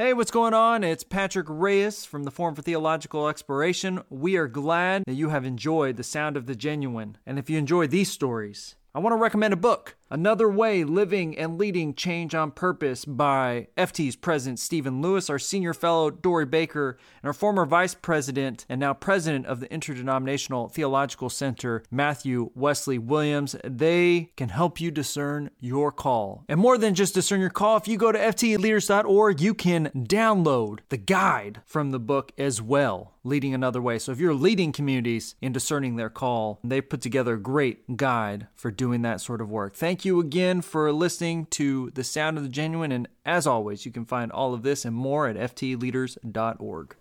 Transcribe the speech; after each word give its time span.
Hey, 0.00 0.12
what's 0.12 0.30
going 0.30 0.54
on? 0.54 0.84
It's 0.84 1.02
Patrick 1.02 1.48
Reyes 1.50 2.04
from 2.04 2.22
the 2.22 2.30
Forum 2.30 2.54
for 2.54 2.62
Theological 2.62 3.26
Exploration. 3.26 4.00
We 4.08 4.36
are 4.36 4.46
glad 4.46 5.02
that 5.08 5.14
you 5.14 5.30
have 5.30 5.44
enjoyed 5.44 5.96
the 5.96 6.04
sound 6.04 6.36
of 6.36 6.46
the 6.46 6.54
genuine. 6.54 7.18
And 7.26 7.36
if 7.36 7.50
you 7.50 7.58
enjoy 7.58 7.88
these 7.88 8.08
stories, 8.08 8.76
I 8.94 9.00
want 9.00 9.12
to 9.12 9.18
recommend 9.18 9.52
a 9.52 9.58
book, 9.58 9.96
Another 10.08 10.48
Way 10.48 10.82
Living 10.82 11.36
and 11.36 11.58
Leading 11.58 11.94
Change 11.94 12.34
on 12.34 12.50
Purpose 12.50 13.04
by 13.04 13.68
FT's 13.76 14.16
president 14.16 14.58
Stephen 14.58 15.02
Lewis, 15.02 15.28
our 15.28 15.38
senior 15.38 15.74
fellow 15.74 16.10
Dori 16.10 16.46
Baker, 16.46 16.98
and 17.22 17.28
our 17.28 17.34
former 17.34 17.66
vice 17.66 17.92
president 17.92 18.64
and 18.66 18.80
now 18.80 18.94
president 18.94 19.44
of 19.44 19.60
the 19.60 19.70
Interdenominational 19.70 20.70
Theological 20.70 21.28
Center, 21.28 21.82
Matthew 21.90 22.50
Wesley 22.54 22.96
Williams. 22.96 23.54
They 23.62 24.32
can 24.38 24.48
help 24.48 24.80
you 24.80 24.90
discern 24.90 25.50
your 25.60 25.92
call. 25.92 26.44
And 26.48 26.58
more 26.58 26.78
than 26.78 26.94
just 26.94 27.12
discern 27.12 27.40
your 27.40 27.50
call, 27.50 27.76
if 27.76 27.86
you 27.86 27.98
go 27.98 28.10
to 28.10 28.18
ftleaders.org, 28.18 29.38
you 29.38 29.52
can 29.52 29.90
download 29.94 30.78
the 30.88 30.96
guide 30.96 31.60
from 31.66 31.90
the 31.90 32.00
book 32.00 32.32
as 32.38 32.62
well 32.62 33.17
leading 33.28 33.54
another 33.54 33.80
way. 33.80 33.98
So 33.98 34.10
if 34.12 34.18
you're 34.18 34.34
leading 34.34 34.72
communities 34.72 35.34
in 35.40 35.52
discerning 35.52 35.96
their 35.96 36.10
call, 36.10 36.58
they 36.64 36.80
put 36.80 37.00
together 37.00 37.34
a 37.34 37.40
great 37.40 37.96
guide 37.96 38.48
for 38.54 38.70
doing 38.70 39.02
that 39.02 39.20
sort 39.20 39.40
of 39.40 39.50
work. 39.50 39.76
Thank 39.76 40.04
you 40.04 40.18
again 40.18 40.62
for 40.62 40.90
listening 40.92 41.46
to 41.50 41.90
The 41.90 42.04
Sound 42.04 42.36
of 42.36 42.42
the 42.42 42.48
Genuine. 42.48 42.92
And 42.92 43.08
as 43.24 43.46
always, 43.46 43.86
you 43.86 43.92
can 43.92 44.04
find 44.04 44.32
all 44.32 44.54
of 44.54 44.62
this 44.62 44.84
and 44.84 44.96
more 44.96 45.28
at 45.28 45.36
ftleaders.org. 45.36 46.96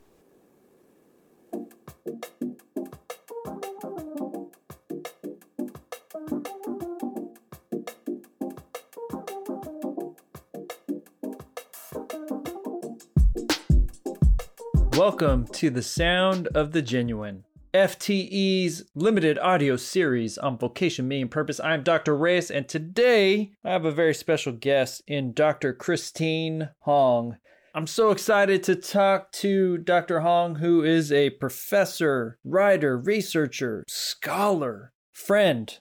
Welcome 14.97 15.45
to 15.49 15.69
the 15.69 15.83
Sound 15.83 16.47
of 16.55 16.71
the 16.71 16.81
Genuine, 16.81 17.43
FTE's 17.71 18.89
limited 18.95 19.37
audio 19.37 19.75
series 19.75 20.39
on 20.39 20.57
vocation, 20.57 21.07
meaning, 21.07 21.27
purpose. 21.27 21.59
I'm 21.59 21.83
Dr. 21.83 22.17
Reyes, 22.17 22.49
and 22.49 22.67
today 22.67 23.51
I 23.63 23.69
have 23.69 23.85
a 23.85 23.91
very 23.91 24.15
special 24.15 24.53
guest 24.53 25.03
in 25.05 25.33
Dr. 25.33 25.71
Christine 25.73 26.69
Hong. 26.79 27.37
I'm 27.75 27.85
so 27.85 28.09
excited 28.09 28.63
to 28.63 28.75
talk 28.75 29.31
to 29.33 29.77
Dr. 29.77 30.21
Hong, 30.21 30.55
who 30.55 30.83
is 30.83 31.11
a 31.11 31.29
professor, 31.29 32.39
writer, 32.43 32.97
researcher, 32.97 33.83
scholar, 33.87 34.93
friend, 35.13 35.77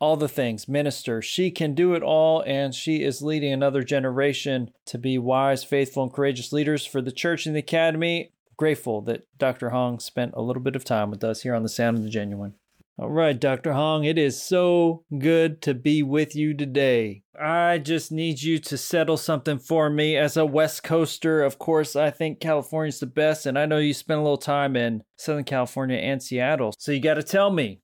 all 0.00 0.16
the 0.16 0.26
things, 0.26 0.66
minister. 0.66 1.20
She 1.20 1.50
can 1.50 1.74
do 1.74 1.92
it 1.92 2.02
all, 2.02 2.42
and 2.46 2.74
she 2.74 3.02
is 3.02 3.20
leading 3.20 3.52
another 3.52 3.82
generation 3.82 4.70
to 4.86 4.96
be 4.96 5.18
wise, 5.18 5.64
faithful, 5.64 6.02
and 6.02 6.12
courageous 6.12 6.50
leaders 6.50 6.86
for 6.86 7.02
the 7.02 7.12
church 7.12 7.44
and 7.44 7.54
the 7.54 7.60
academy 7.60 8.30
grateful 8.56 9.00
that 9.02 9.26
Dr. 9.38 9.70
Hong 9.70 9.98
spent 9.98 10.32
a 10.34 10.42
little 10.42 10.62
bit 10.62 10.76
of 10.76 10.84
time 10.84 11.10
with 11.10 11.24
us 11.24 11.42
here 11.42 11.54
on 11.54 11.62
the 11.62 11.68
Sound 11.68 11.96
of 11.96 12.02
the 12.02 12.10
Genuine. 12.10 12.54
All 12.96 13.10
right, 13.10 13.38
Dr. 13.38 13.72
Hong, 13.72 14.04
it 14.04 14.18
is 14.18 14.40
so 14.40 15.02
good 15.18 15.60
to 15.62 15.74
be 15.74 16.04
with 16.04 16.36
you 16.36 16.54
today. 16.54 17.24
I 17.36 17.78
just 17.78 18.12
need 18.12 18.40
you 18.40 18.60
to 18.60 18.78
settle 18.78 19.16
something 19.16 19.58
for 19.58 19.90
me. 19.90 20.16
As 20.16 20.36
a 20.36 20.46
West 20.46 20.84
Coaster, 20.84 21.42
of 21.42 21.58
course, 21.58 21.96
I 21.96 22.10
think 22.10 22.38
California's 22.38 23.00
the 23.00 23.06
best, 23.06 23.46
and 23.46 23.58
I 23.58 23.66
know 23.66 23.78
you 23.78 23.94
spent 23.94 24.20
a 24.20 24.22
little 24.22 24.36
time 24.36 24.76
in 24.76 25.02
Southern 25.16 25.42
California 25.42 25.96
and 25.96 26.22
Seattle. 26.22 26.72
So 26.78 26.92
you 26.92 27.00
got 27.00 27.14
to 27.14 27.24
tell 27.24 27.50
me, 27.50 27.80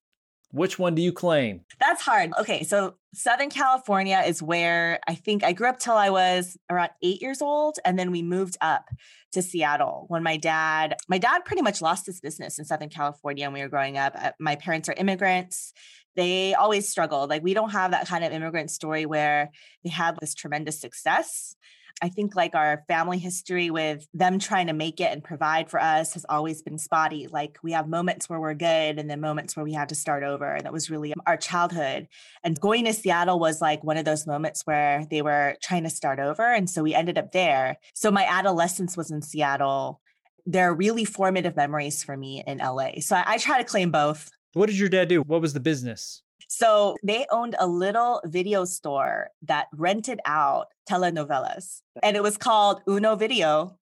which 0.53 0.79
one 0.79 0.95
do 0.95 1.03
you 1.03 1.13
claim? 1.13 1.63
That's 1.79 2.03
hard. 2.03 2.33
Okay, 2.39 2.65
so 2.65 2.95
Southern 3.15 3.51
California 3.51 4.23
is 4.27 4.43
where 4.43 5.01
I 5.07 5.15
think 5.15 5.45
I 5.45 5.53
grew 5.53 5.69
up 5.69 5.79
till 5.79 5.95
I 5.95 6.11
was 6.11 6.57
around 6.69 6.91
eight 7.03 7.23
years 7.23 7.41
old, 7.41 7.79
and 7.85 7.99
then 7.99 8.11
we 8.11 8.23
moved 8.23 8.57
up 8.61 8.89
to 9.33 9.43
Seattle 9.43 10.07
when 10.09 10.23
my 10.23 10.37
dad, 10.37 10.97
my 11.09 11.19
dad 11.19 11.45
pretty 11.45 11.63
much 11.63 11.81
lost 11.81 12.07
his 12.07 12.21
business 12.21 12.59
in 12.59 12.65
Southern 12.65 12.89
California 12.89 13.47
when 13.47 13.55
we 13.55 13.63
were 13.63 13.69
growing 13.69 13.97
up. 13.97 14.15
Uh, 14.17 14.33
my 14.41 14.57
parents 14.57 14.89
are 14.89 14.95
immigrants. 14.95 15.73
They 16.17 16.55
always 16.55 16.89
struggled. 16.89 17.31
Like 17.31 17.43
we 17.43 17.55
don't 17.55 17.71
have 17.71 17.93
that 17.93 18.09
kind 18.09 18.25
of 18.25 18.33
immigrant 18.33 18.71
story 18.71 19.07
where 19.07 19.51
they 19.85 19.91
had 19.91 20.19
this 20.21 20.35
tremendous 20.35 20.81
success. 20.81 21.55
I 22.03 22.09
think 22.09 22.35
like 22.35 22.55
our 22.55 22.85
family 22.89 23.19
history 23.19 23.71
with 23.71 24.07
them 24.15 24.39
trying 24.39 24.69
to 24.69 24.73
make 24.73 25.01
it 25.01 25.13
and 25.13 25.23
provide 25.23 25.69
for 25.69 25.81
us 25.81 26.15
has 26.15 26.25
always 26.29 26.63
been 26.63 26.79
spotty. 26.79 27.27
Like 27.27 27.59
we 27.63 27.73
have 27.73 27.89
moments 27.89 28.29
where 28.29 28.41
we're 28.41 28.55
good 28.55 28.99
and 28.99 29.11
then 29.11 29.21
moments 29.21 29.57
where 29.57 29.65
we 29.65 29.75
have 29.75 29.89
to 29.89 29.95
start 29.95 30.23
over. 30.23 30.55
And 30.55 30.65
that 30.65 30.73
was 30.73 30.91
really 30.91 31.13
our 31.27 31.37
childhood. 31.37 32.09
And 32.43 32.59
going 32.59 32.87
to 32.87 32.93
Seattle 32.93 33.39
was 33.39 33.61
like 33.61 33.85
one 33.85 33.97
of 33.97 34.05
those 34.05 34.27
moments 34.27 34.67
where 34.67 35.05
they 35.11 35.23
were 35.23 35.57
trying 35.63 35.85
to 35.85 35.91
start 35.91 36.19
over. 36.19 36.47
And 36.47 36.71
so 36.71 36.83
we 36.83 36.95
ended 36.95 37.19
up 37.19 37.33
there. 37.33 37.77
So 37.95 38.11
my 38.11 38.25
adolescence 38.25 38.97
was 38.97 39.11
in 39.11 39.23
Seattle. 39.23 40.01
There 40.47 40.71
are 40.71 40.75
really 40.75 41.05
formative 41.05 41.57
memories 41.57 42.03
for 42.03 42.17
me 42.17 42.43
in 42.47 42.59
LA. 42.59 43.01
So 43.01 43.17
I, 43.17 43.25
I 43.27 43.39
try 43.39 43.59
to 43.59 43.65
claim 43.65 43.91
both. 43.91 44.31
What 44.55 44.67
did 44.67 44.79
your 44.79 44.89
dad 44.89 45.09
do? 45.09 45.21
What 45.23 45.41
was 45.41 45.53
the 45.53 45.61
business? 45.61 46.23
So 46.53 46.97
they 47.05 47.27
owned 47.31 47.55
a 47.61 47.67
little 47.69 48.21
video 48.25 48.65
store 48.65 49.29
that 49.43 49.69
rented 49.73 50.19
out 50.27 50.67
telenovelas, 50.91 51.83
and 52.03 52.17
it 52.17 52.25
was 52.25 52.37
called 52.37 52.83
Uno 52.89 53.15
Video. 53.15 53.79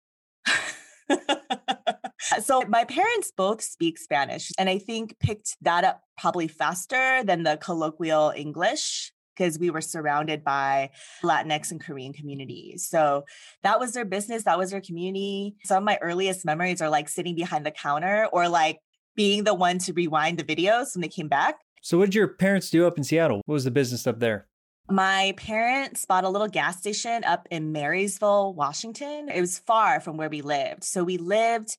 so 2.43 2.63
my 2.67 2.83
parents 2.83 3.31
both 3.37 3.63
speak 3.63 3.99
Spanish, 3.99 4.51
and 4.59 4.69
I 4.69 4.79
think 4.79 5.17
picked 5.21 5.57
that 5.63 5.85
up 5.85 6.03
probably 6.19 6.49
faster 6.49 7.23
than 7.23 7.45
the 7.45 7.57
colloquial 7.57 8.33
English 8.35 9.13
because 9.37 9.61
we 9.61 9.71
were 9.71 9.81
surrounded 9.81 10.43
by 10.43 10.91
Latinx 11.23 11.71
and 11.71 11.81
Korean 11.81 12.13
communities. 12.13 12.89
So 12.89 13.27
that 13.63 13.79
was 13.79 13.93
their 13.93 14.05
business, 14.05 14.43
that 14.43 14.59
was 14.59 14.73
their 14.73 14.81
community. 14.81 15.55
Some 15.65 15.79
of 15.79 15.85
my 15.85 15.99
earliest 16.03 16.45
memories 16.45 16.83
are 16.83 16.91
like 16.91 17.09
sitting 17.09 17.37
behind 17.37 17.65
the 17.65 17.71
counter 17.71 18.29
or 18.33 18.49
like 18.49 18.81
being 19.15 19.45
the 19.45 19.55
one 19.55 19.79
to 19.79 19.93
rewind 19.93 20.39
the 20.39 20.45
videos 20.45 20.97
when 20.97 21.03
they 21.03 21.09
came 21.09 21.29
back. 21.29 21.57
So, 21.87 21.99
what 21.99 22.07
did 22.07 22.17
your 22.17 22.27
parents 22.27 22.69
do 22.69 22.85
up 22.85 22.99
in 22.99 23.05
Seattle? 23.05 23.43
What 23.45 23.53
was 23.53 23.63
the 23.63 23.71
business 23.71 24.09
up 24.09 24.19
there? 24.19 24.49
My 24.91 25.35
parents 25.37 26.05
bought 26.05 26.25
a 26.25 26.29
little 26.29 26.49
gas 26.49 26.81
station 26.81 27.23
up 27.23 27.47
in 27.49 27.71
Marysville, 27.71 28.55
Washington. 28.55 29.29
It 29.33 29.41
was 29.41 29.61
far 29.61 30.01
from 30.01 30.17
where 30.17 30.29
we 30.29 30.43
lived. 30.43 30.83
So, 30.83 31.05
we 31.05 31.17
lived 31.17 31.77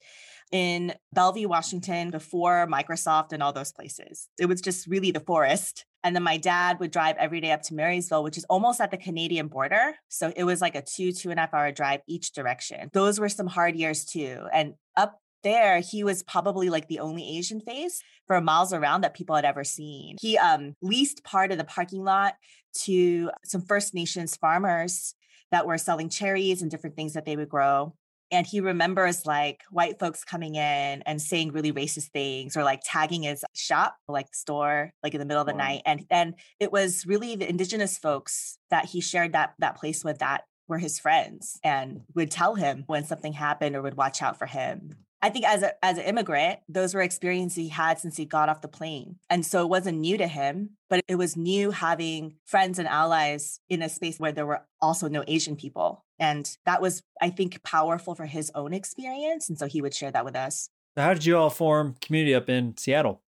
in 0.49 0.93
Bellevue, 1.11 1.49
Washington 1.49 2.09
before 2.09 2.69
Microsoft 2.71 3.33
and 3.33 3.43
all 3.43 3.51
those 3.51 3.73
places. 3.73 4.29
It 4.39 4.45
was 4.45 4.61
just 4.61 4.87
really 4.87 5.11
the 5.11 5.19
forest. 5.19 5.83
And 6.05 6.15
then 6.15 6.23
my 6.23 6.37
dad 6.37 6.79
would 6.79 6.91
drive 6.91 7.17
every 7.17 7.41
day 7.41 7.51
up 7.51 7.63
to 7.63 7.73
Marysville, 7.73 8.23
which 8.23 8.37
is 8.37 8.45
almost 8.45 8.79
at 8.79 8.91
the 8.91 8.97
Canadian 8.97 9.49
border. 9.49 9.95
So 10.07 10.31
it 10.37 10.45
was 10.45 10.61
like 10.61 10.75
a 10.75 10.81
two, 10.81 11.11
two 11.11 11.31
and 11.31 11.37
a 11.37 11.41
half 11.41 11.53
hour 11.53 11.73
drive 11.73 11.99
each 12.07 12.31
direction. 12.31 12.89
Those 12.93 13.19
were 13.19 13.27
some 13.27 13.47
hard 13.47 13.75
years 13.75 14.05
too. 14.05 14.47
And 14.53 14.75
up 14.95 15.19
there, 15.47 15.79
he 15.79 16.03
was 16.03 16.23
probably 16.23 16.69
like 16.69 16.87
the 16.87 16.99
only 16.99 17.37
Asian 17.37 17.61
face 17.61 18.01
for 18.27 18.39
miles 18.41 18.73
around 18.73 19.01
that 19.01 19.13
people 19.13 19.35
had 19.35 19.45
ever 19.45 19.63
seen. 19.63 20.17
He 20.19 20.37
um, 20.37 20.75
leased 20.81 21.23
part 21.23 21.51
of 21.51 21.57
the 21.57 21.63
parking 21.63 22.03
lot 22.03 22.35
to 22.83 23.31
some 23.45 23.61
First 23.61 23.93
Nations 23.93 24.35
farmers 24.35 25.15
that 25.51 25.65
were 25.65 25.77
selling 25.77 26.09
cherries 26.09 26.61
and 26.61 26.69
different 26.69 26.95
things 26.95 27.13
that 27.13 27.25
they 27.25 27.37
would 27.37 27.49
grow. 27.49 27.93
And 28.29 28.45
he 28.45 28.59
remembers 28.59 29.25
like 29.25 29.61
white 29.71 29.99
folks 29.99 30.25
coming 30.25 30.55
in 30.55 31.01
and 31.05 31.21
saying 31.21 31.53
really 31.53 31.71
racist 31.71 32.09
things 32.11 32.57
or 32.57 32.63
like 32.65 32.81
tagging 32.83 33.23
his 33.23 33.45
shop, 33.55 33.95
like 34.09 34.35
store, 34.35 34.91
like 35.01 35.13
in 35.13 35.19
the 35.19 35.25
middle 35.25 35.41
of 35.41 35.47
the 35.47 35.53
wow. 35.53 35.59
night. 35.59 35.81
And 35.85 36.05
and 36.09 36.33
it 36.59 36.73
was 36.73 37.05
really 37.05 37.37
the 37.37 37.49
indigenous 37.49 37.97
folks 37.97 38.57
that 38.69 38.83
he 38.85 38.99
shared 38.99 39.31
that 39.31 39.53
that 39.59 39.77
place 39.77 40.03
with 40.03 40.19
that 40.19 40.43
were 40.67 40.77
his 40.77 40.99
friends 40.99 41.57
and 41.63 42.01
would 42.13 42.29
tell 42.29 42.55
him 42.55 42.83
when 42.87 43.05
something 43.05 43.31
happened 43.31 43.77
or 43.77 43.81
would 43.81 43.95
watch 43.95 44.21
out 44.21 44.37
for 44.37 44.45
him. 44.45 44.91
I 45.21 45.29
think 45.29 45.45
as 45.45 45.63
a 45.63 45.73
as 45.83 45.97
an 45.97 46.03
immigrant, 46.03 46.59
those 46.69 46.93
were 46.93 47.01
experiences 47.01 47.57
he 47.57 47.69
had 47.69 47.99
since 47.99 48.17
he 48.17 48.25
got 48.25 48.49
off 48.49 48.61
the 48.61 48.67
plane. 48.67 49.17
And 49.29 49.45
so 49.45 49.63
it 49.63 49.69
wasn't 49.69 49.99
new 49.99 50.17
to 50.17 50.27
him, 50.27 50.71
but 50.89 51.01
it 51.07 51.15
was 51.15 51.35
new 51.35 51.71
having 51.71 52.35
friends 52.45 52.77
and 52.77 52.87
allies 52.87 53.59
in 53.69 53.81
a 53.81 53.89
space 53.89 54.19
where 54.19 54.31
there 54.31 54.45
were 54.45 54.61
also 54.79 55.07
no 55.07 55.23
Asian 55.27 55.55
people. 55.55 56.05
And 56.19 56.49
that 56.65 56.81
was, 56.81 57.03
I 57.21 57.29
think, 57.29 57.63
powerful 57.63 58.15
for 58.15 58.25
his 58.25 58.51
own 58.53 58.73
experience. 58.73 59.49
And 59.49 59.57
so 59.57 59.67
he 59.67 59.81
would 59.81 59.93
share 59.93 60.11
that 60.11 60.25
with 60.25 60.35
us. 60.35 60.69
How 60.95 61.13
did 61.13 61.25
you 61.25 61.37
all 61.37 61.49
form 61.49 61.95
community 62.01 62.33
up 62.33 62.49
in 62.49 62.75
Seattle? 62.77 63.21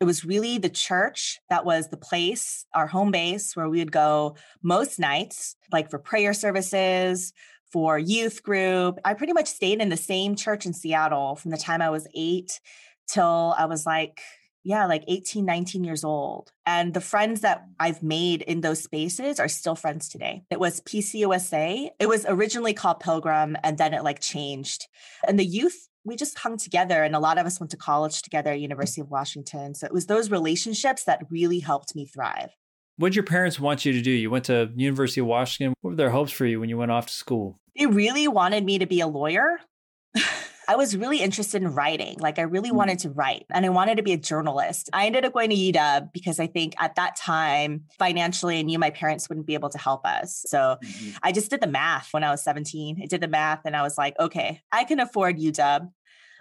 It 0.00 0.04
was 0.04 0.24
really 0.24 0.56
the 0.56 0.70
church 0.70 1.40
that 1.50 1.64
was 1.64 1.88
the 1.88 1.96
place, 1.96 2.64
our 2.74 2.86
home 2.86 3.10
base, 3.10 3.54
where 3.54 3.68
we 3.68 3.80
would 3.80 3.92
go 3.92 4.36
most 4.62 4.98
nights, 4.98 5.56
like 5.70 5.90
for 5.90 5.98
prayer 5.98 6.32
services, 6.32 7.34
for 7.72 7.98
youth 7.98 8.42
group. 8.42 8.98
I 9.04 9.14
pretty 9.14 9.32
much 9.32 9.46
stayed 9.46 9.80
in 9.80 9.88
the 9.88 9.96
same 9.96 10.36
church 10.36 10.66
in 10.66 10.72
Seattle 10.72 11.36
from 11.36 11.50
the 11.50 11.56
time 11.56 11.82
I 11.82 11.90
was 11.90 12.06
eight 12.14 12.60
till 13.08 13.54
I 13.56 13.66
was 13.66 13.86
like, 13.86 14.20
yeah, 14.62 14.86
like 14.86 15.04
18, 15.08 15.44
19 15.44 15.84
years 15.84 16.04
old. 16.04 16.52
And 16.66 16.92
the 16.92 17.00
friends 17.00 17.40
that 17.40 17.64
I've 17.78 18.02
made 18.02 18.42
in 18.42 18.60
those 18.60 18.82
spaces 18.82 19.40
are 19.40 19.48
still 19.48 19.74
friends 19.74 20.08
today. 20.08 20.42
It 20.50 20.60
was 20.60 20.80
PCUSA. 20.82 21.90
It 21.98 22.08
was 22.08 22.26
originally 22.28 22.74
called 22.74 23.00
Pilgrim 23.00 23.56
and 23.62 23.78
then 23.78 23.94
it 23.94 24.04
like 24.04 24.20
changed. 24.20 24.86
And 25.26 25.38
the 25.38 25.44
youth 25.44 25.88
we 26.04 26.16
just 26.16 26.38
hung 26.38 26.56
together 26.56 27.02
and 27.02 27.14
a 27.14 27.20
lot 27.20 27.38
of 27.38 27.46
us 27.46 27.60
went 27.60 27.70
to 27.70 27.76
college 27.76 28.22
together 28.22 28.54
University 28.54 29.00
of 29.00 29.10
Washington. 29.10 29.74
So 29.74 29.86
it 29.86 29.92
was 29.92 30.06
those 30.06 30.30
relationships 30.30 31.04
that 31.04 31.26
really 31.30 31.58
helped 31.58 31.94
me 31.94 32.06
thrive. 32.06 32.50
What 33.00 33.08
did 33.08 33.16
your 33.16 33.24
parents 33.24 33.58
want 33.58 33.86
you 33.86 33.94
to 33.94 34.02
do? 34.02 34.10
You 34.10 34.28
went 34.28 34.44
to 34.44 34.70
University 34.76 35.22
of 35.22 35.26
Washington. 35.26 35.72
What 35.80 35.92
were 35.92 35.96
their 35.96 36.10
hopes 36.10 36.32
for 36.32 36.44
you 36.44 36.60
when 36.60 36.68
you 36.68 36.76
went 36.76 36.90
off 36.90 37.06
to 37.06 37.12
school? 37.14 37.58
They 37.74 37.86
really 37.86 38.28
wanted 38.28 38.62
me 38.62 38.76
to 38.76 38.84
be 38.84 39.00
a 39.00 39.06
lawyer. 39.06 39.58
I 40.68 40.76
was 40.76 40.94
really 40.94 41.22
interested 41.22 41.62
in 41.62 41.74
writing. 41.74 42.18
Like 42.20 42.38
I 42.38 42.42
really 42.42 42.68
mm-hmm. 42.68 42.76
wanted 42.76 42.98
to 43.00 43.10
write 43.10 43.46
and 43.50 43.64
I 43.64 43.70
wanted 43.70 43.96
to 43.96 44.02
be 44.02 44.12
a 44.12 44.18
journalist. 44.18 44.90
I 44.92 45.06
ended 45.06 45.24
up 45.24 45.32
going 45.32 45.48
to 45.48 45.56
UW 45.56 46.12
because 46.12 46.38
I 46.38 46.46
think 46.46 46.74
at 46.78 46.94
that 46.96 47.16
time, 47.16 47.84
financially, 47.98 48.58
I 48.58 48.62
knew 48.62 48.78
my 48.78 48.90
parents 48.90 49.30
wouldn't 49.30 49.46
be 49.46 49.54
able 49.54 49.70
to 49.70 49.78
help 49.78 50.04
us. 50.04 50.44
So 50.46 50.76
mm-hmm. 50.84 51.16
I 51.22 51.32
just 51.32 51.48
did 51.48 51.62
the 51.62 51.68
math 51.68 52.08
when 52.12 52.22
I 52.22 52.30
was 52.30 52.44
17. 52.44 53.00
I 53.02 53.06
did 53.06 53.22
the 53.22 53.28
math 53.28 53.62
and 53.64 53.74
I 53.74 53.82
was 53.82 53.96
like, 53.96 54.14
okay, 54.20 54.60
I 54.70 54.84
can 54.84 55.00
afford 55.00 55.38
UW. 55.38 55.90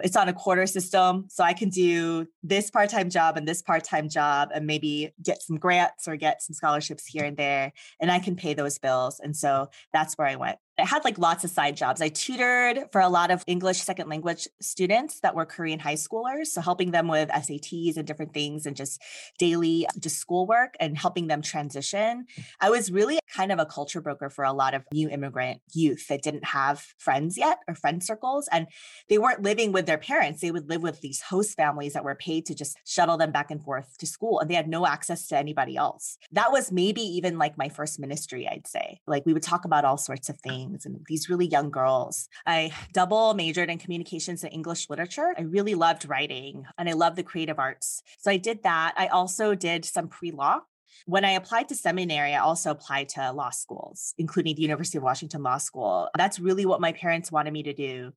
It's 0.01 0.15
on 0.15 0.29
a 0.29 0.33
quarter 0.33 0.65
system. 0.65 1.25
So 1.29 1.43
I 1.43 1.53
can 1.53 1.69
do 1.69 2.27
this 2.43 2.69
part 2.69 2.89
time 2.89 3.09
job 3.09 3.37
and 3.37 3.47
this 3.47 3.61
part 3.61 3.83
time 3.83 4.09
job 4.09 4.49
and 4.53 4.65
maybe 4.65 5.13
get 5.23 5.41
some 5.41 5.57
grants 5.57 6.07
or 6.07 6.15
get 6.15 6.41
some 6.41 6.53
scholarships 6.53 7.05
here 7.05 7.25
and 7.25 7.37
there. 7.37 7.73
And 7.99 8.11
I 8.11 8.19
can 8.19 8.35
pay 8.35 8.53
those 8.53 8.77
bills. 8.77 9.19
And 9.19 9.35
so 9.35 9.69
that's 9.93 10.15
where 10.15 10.27
I 10.27 10.35
went. 10.35 10.57
I 10.79 10.85
had 10.85 11.03
like 11.03 11.17
lots 11.17 11.43
of 11.43 11.49
side 11.49 11.75
jobs. 11.75 12.01
I 12.01 12.09
tutored 12.09 12.91
for 12.91 13.01
a 13.01 13.09
lot 13.09 13.31
of 13.31 13.43
English 13.47 13.81
second 13.81 14.09
language 14.09 14.47
students 14.61 15.19
that 15.21 15.35
were 15.35 15.45
Korean 15.45 15.79
high 15.79 15.95
schoolers. 15.95 16.47
So 16.47 16.61
helping 16.61 16.91
them 16.91 17.07
with 17.07 17.29
SATs 17.29 17.97
and 17.97 18.07
different 18.07 18.33
things 18.33 18.65
and 18.65 18.75
just 18.75 19.01
daily 19.37 19.85
just 19.99 20.17
schoolwork 20.17 20.75
and 20.79 20.97
helping 20.97 21.27
them 21.27 21.41
transition. 21.41 22.25
I 22.59 22.69
was 22.69 22.91
really 22.91 23.19
kind 23.33 23.51
of 23.51 23.59
a 23.59 23.65
culture 23.65 24.01
broker 24.01 24.29
for 24.29 24.43
a 24.43 24.53
lot 24.53 24.73
of 24.73 24.83
new 24.93 25.09
immigrant 25.09 25.61
youth 25.73 26.07
that 26.07 26.21
didn't 26.21 26.45
have 26.45 26.79
friends 26.97 27.37
yet 27.37 27.59
or 27.67 27.75
friend 27.75 28.03
circles. 28.03 28.47
And 28.51 28.67
they 29.07 29.17
weren't 29.17 29.43
living 29.43 29.71
with 29.71 29.85
their 29.85 29.97
parents. 29.97 30.41
They 30.41 30.51
would 30.51 30.69
live 30.69 30.81
with 30.81 31.01
these 31.01 31.21
host 31.21 31.55
families 31.55 31.93
that 31.93 32.03
were 32.03 32.15
paid 32.15 32.45
to 32.47 32.55
just 32.55 32.77
shuttle 32.85 33.17
them 33.17 33.31
back 33.31 33.51
and 33.51 33.63
forth 33.63 33.97
to 33.99 34.07
school. 34.07 34.39
And 34.39 34.49
they 34.49 34.55
had 34.55 34.67
no 34.67 34.85
access 34.85 35.27
to 35.27 35.37
anybody 35.37 35.75
else. 35.75 36.17
That 36.31 36.51
was 36.51 36.71
maybe 36.71 37.01
even 37.01 37.37
like 37.37 37.57
my 37.57 37.69
first 37.69 37.99
ministry, 37.99 38.47
I'd 38.47 38.67
say. 38.67 38.99
Like 39.07 39.25
we 39.25 39.33
would 39.33 39.43
talk 39.43 39.65
about 39.65 39.85
all 39.85 39.97
sorts 39.97 40.29
of 40.29 40.39
things 40.39 40.68
things 40.69 40.85
and 40.85 41.05
these 41.07 41.29
really 41.29 41.47
young 41.47 41.69
girls. 41.69 42.27
I 42.45 42.71
double 42.93 43.33
majored 43.33 43.69
in 43.69 43.77
communications 43.77 44.43
and 44.43 44.53
English 44.53 44.89
literature. 44.89 45.33
I 45.37 45.41
really 45.41 45.75
loved 45.75 46.07
writing 46.07 46.65
and 46.77 46.89
I 46.89 46.93
love 46.93 47.15
the 47.15 47.23
creative 47.23 47.59
arts. 47.59 48.01
So 48.17 48.31
I 48.31 48.37
did 48.37 48.63
that. 48.63 48.93
I 48.97 49.07
also 49.07 49.55
did 49.55 49.85
some 49.85 50.07
pre 50.07 50.31
law. 50.31 50.61
When 51.05 51.25
I 51.25 51.31
applied 51.31 51.69
to 51.69 51.75
seminary, 51.75 52.33
I 52.33 52.39
also 52.39 52.71
applied 52.71 53.09
to 53.09 53.31
law 53.31 53.51
schools, 53.51 54.13
including 54.17 54.55
the 54.55 54.61
University 54.61 54.97
of 54.97 55.03
Washington 55.03 55.43
Law 55.43 55.57
School. 55.57 56.09
That's 56.17 56.39
really 56.39 56.65
what 56.65 56.81
my 56.81 56.91
parents 56.91 57.31
wanted 57.31 57.53
me 57.53 57.63
to 57.63 57.73
do 57.73 58.11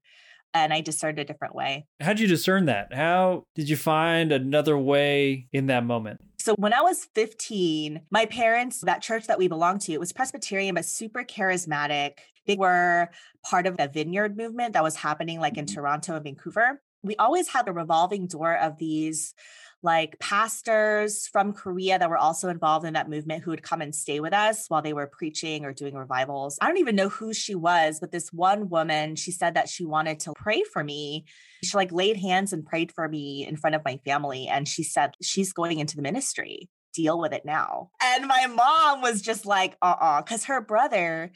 and 0.55 0.73
I 0.73 0.81
discerned 0.81 1.19
a 1.19 1.25
different 1.25 1.55
way. 1.55 1.87
How 2.01 2.09
did 2.09 2.21
you 2.21 2.29
discern 2.29 2.67
that? 2.67 2.93
How 2.93 3.47
did 3.55 3.69
you 3.69 3.77
find 3.77 4.33
another 4.33 4.77
way 4.77 5.47
in 5.53 5.67
that 5.67 5.85
moment? 5.85 6.21
So 6.43 6.57
when 6.57 6.73
I 6.73 6.81
was 6.81 7.05
15, 7.15 8.01
my 8.11 8.27
parents, 8.27 8.81
that 8.81 9.01
church 9.01 9.29
that 9.29 9.39
we 9.39 9.47
belonged 9.47 9.83
to, 9.83 9.93
it 9.93 10.01
was 10.01 10.13
Presbyterian, 10.13 10.75
but 10.75 10.85
super 10.85 11.23
charismatic. 11.23 12.19
They 12.49 12.57
were 12.57 13.11
part 13.49 13.69
of 13.69 13.77
the 13.77 13.87
vineyard 13.87 14.37
movement 14.37 14.73
that 14.73 14.83
was 14.83 14.97
happening 14.97 15.39
like 15.39 15.57
in 15.57 15.67
mm-hmm. 15.67 15.75
Toronto 15.77 16.17
and 16.17 16.25
Vancouver. 16.25 16.83
We 17.05 17.15
always 17.15 17.47
had 17.47 17.69
a 17.69 17.73
revolving 17.73 18.27
door 18.27 18.57
of 18.57 18.77
these 18.77 19.35
like 19.83 20.19
pastors 20.19 21.27
from 21.27 21.53
Korea 21.53 21.99
that 21.99 22.09
were 22.09 22.19
also 22.19 22.49
involved 22.49 22.87
in 22.87 22.95
that 22.95 23.11
movement 23.11 23.43
who 23.43 23.51
would 23.51 23.63
come 23.63 23.83
and 23.83 23.95
stay 23.95 24.21
with 24.21 24.33
us 24.33 24.67
while 24.69 24.83
they 24.83 24.93
were 24.93 25.07
preaching 25.07 25.65
or 25.65 25.73
doing 25.73 25.95
revivals. 25.95 26.59
I 26.61 26.69
don't 26.69 26.79
even 26.79 26.97
know 26.97 27.09
who 27.09 27.35
she 27.35 27.55
was, 27.55 27.99
but 28.01 28.13
this 28.13 28.33
one 28.33 28.69
woman, 28.69 29.17
she 29.17 29.33
said 29.33 29.55
that 29.55 29.69
she 29.69 29.85
wanted 29.85 30.21
to 30.21 30.33
pray 30.37 30.63
for 30.63 30.85
me. 30.85 31.25
She 31.65 31.77
like 31.77 31.93
laid 31.93 32.17
hands 32.17 32.53
and 32.53 32.65
prayed 32.65 32.93
for 32.93 33.09
me 33.09 33.47
in 33.47 33.57
front 33.57 33.77
of 33.77 33.85
my 33.85 33.99
family. 34.05 34.47
And 34.49 34.69
she 34.69 34.83
said, 34.83 35.15
she's 35.21 35.53
going 35.53 35.81
into 35.81 35.97
the 35.97 36.03
ministry. 36.03 36.69
Deal 36.95 37.19
with 37.19 37.33
it 37.33 37.45
now. 37.45 37.91
And 38.03 38.27
my 38.27 38.47
mom 38.47 39.01
was 39.01 39.23
just 39.23 39.47
like, 39.47 39.77
uh 39.81 39.95
uh-uh, 39.99 40.19
uh, 40.19 40.23
because 40.23 40.45
her 40.45 40.61
brother 40.61 41.33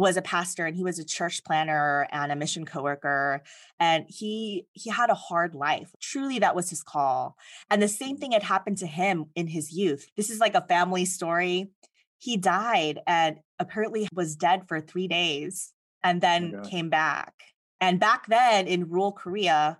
was 0.00 0.16
a 0.16 0.22
pastor 0.22 0.66
and 0.66 0.76
he 0.76 0.82
was 0.82 0.98
a 0.98 1.04
church 1.04 1.44
planner 1.44 2.08
and 2.10 2.32
a 2.32 2.36
mission 2.36 2.64
coworker 2.64 3.42
and 3.78 4.06
he 4.08 4.66
he 4.72 4.90
had 4.90 5.10
a 5.10 5.14
hard 5.14 5.54
life. 5.54 5.94
Truly 6.00 6.38
that 6.40 6.56
was 6.56 6.70
his 6.70 6.82
call. 6.82 7.36
And 7.70 7.80
the 7.80 7.88
same 7.88 8.16
thing 8.16 8.32
had 8.32 8.42
happened 8.42 8.78
to 8.78 8.86
him 8.86 9.26
in 9.34 9.46
his 9.46 9.72
youth. 9.72 10.08
This 10.16 10.30
is 10.30 10.40
like 10.40 10.54
a 10.54 10.66
family 10.66 11.04
story. 11.04 11.70
He 12.18 12.36
died 12.36 13.00
and 13.06 13.38
apparently 13.58 14.08
was 14.12 14.36
dead 14.36 14.66
for 14.66 14.80
3 14.80 15.06
days 15.06 15.72
and 16.02 16.18
oh 16.18 16.20
then 16.20 16.62
came 16.64 16.90
back. 16.90 17.34
And 17.80 18.00
back 18.00 18.26
then 18.26 18.66
in 18.66 18.88
rural 18.88 19.12
korea 19.12 19.78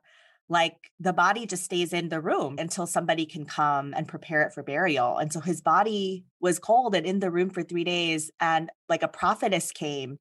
like 0.50 0.90
the 0.98 1.12
body 1.12 1.46
just 1.46 1.64
stays 1.64 1.92
in 1.92 2.08
the 2.08 2.20
room 2.20 2.56
until 2.58 2.86
somebody 2.86 3.24
can 3.24 3.44
come 3.46 3.94
and 3.96 4.08
prepare 4.08 4.42
it 4.42 4.52
for 4.52 4.64
burial. 4.64 5.16
And 5.16 5.32
so 5.32 5.40
his 5.40 5.62
body 5.62 6.24
was 6.40 6.58
cold 6.58 6.96
and 6.96 7.06
in 7.06 7.20
the 7.20 7.30
room 7.30 7.50
for 7.50 7.62
three 7.62 7.84
days. 7.84 8.32
And 8.40 8.68
like 8.88 9.04
a 9.04 9.08
prophetess 9.08 9.70
came 9.70 10.18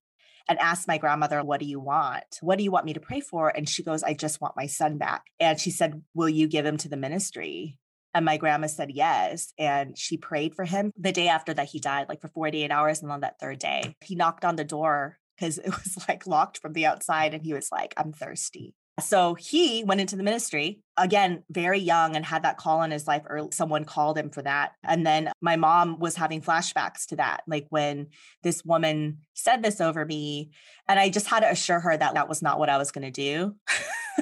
and 0.47 0.59
asked 0.59 0.87
my 0.87 0.99
grandmother, 0.99 1.43
What 1.43 1.59
do 1.59 1.65
you 1.65 1.79
want? 1.79 2.23
What 2.41 2.59
do 2.59 2.63
you 2.63 2.71
want 2.71 2.85
me 2.85 2.93
to 2.93 2.99
pray 2.99 3.21
for? 3.21 3.49
And 3.49 3.67
she 3.67 3.83
goes, 3.83 4.03
I 4.03 4.13
just 4.13 4.39
want 4.39 4.55
my 4.55 4.67
son 4.67 4.99
back. 4.99 5.25
And 5.39 5.59
she 5.59 5.71
said, 5.71 6.01
Will 6.13 6.29
you 6.29 6.47
give 6.47 6.65
him 6.65 6.77
to 6.77 6.89
the 6.89 6.97
ministry? 6.97 7.79
And 8.13 8.23
my 8.23 8.37
grandma 8.37 8.67
said 8.67 8.91
yes. 8.91 9.51
And 9.57 9.97
she 9.97 10.17
prayed 10.17 10.55
for 10.55 10.65
him 10.65 10.91
the 10.95 11.11
day 11.11 11.27
after 11.27 11.53
that 11.55 11.69
he 11.69 11.79
died, 11.79 12.07
like 12.07 12.21
for 12.21 12.27
48 12.27 12.71
hours. 12.71 13.01
And 13.01 13.11
on 13.11 13.21
that 13.21 13.39
third 13.39 13.59
day, 13.59 13.95
he 14.01 14.15
knocked 14.15 14.45
on 14.45 14.55
the 14.55 14.63
door 14.63 15.17
because 15.37 15.57
it 15.57 15.69
was 15.69 16.05
like 16.07 16.27
locked 16.27 16.59
from 16.59 16.73
the 16.73 16.85
outside. 16.85 17.33
And 17.33 17.43
he 17.43 17.53
was 17.53 17.69
like, 17.71 17.95
I'm 17.97 18.13
thirsty. 18.13 18.75
So 18.99 19.35
he 19.35 19.83
went 19.83 20.01
into 20.01 20.15
the 20.15 20.23
ministry 20.23 20.81
again, 20.99 21.43
very 21.49 21.79
young 21.79 22.15
and 22.15 22.25
had 22.25 22.43
that 22.43 22.57
call 22.57 22.83
in 22.83 22.91
his 22.91 23.07
life, 23.07 23.23
or 23.27 23.49
someone 23.51 23.85
called 23.85 24.17
him 24.17 24.29
for 24.29 24.41
that. 24.41 24.73
And 24.83 25.05
then 25.05 25.31
my 25.41 25.55
mom 25.55 25.99
was 25.99 26.15
having 26.15 26.41
flashbacks 26.41 27.05
to 27.07 27.15
that, 27.15 27.41
like 27.47 27.67
when 27.69 28.07
this 28.43 28.63
woman 28.63 29.19
said 29.33 29.63
this 29.63 29.81
over 29.81 30.05
me. 30.05 30.51
And 30.87 30.99
I 30.99 31.09
just 31.09 31.27
had 31.27 31.41
to 31.41 31.49
assure 31.49 31.79
her 31.79 31.95
that 31.95 32.13
that 32.13 32.29
was 32.29 32.41
not 32.41 32.59
what 32.59 32.69
I 32.69 32.77
was 32.77 32.91
going 32.91 33.11
to 33.11 33.11
do. 33.11 33.55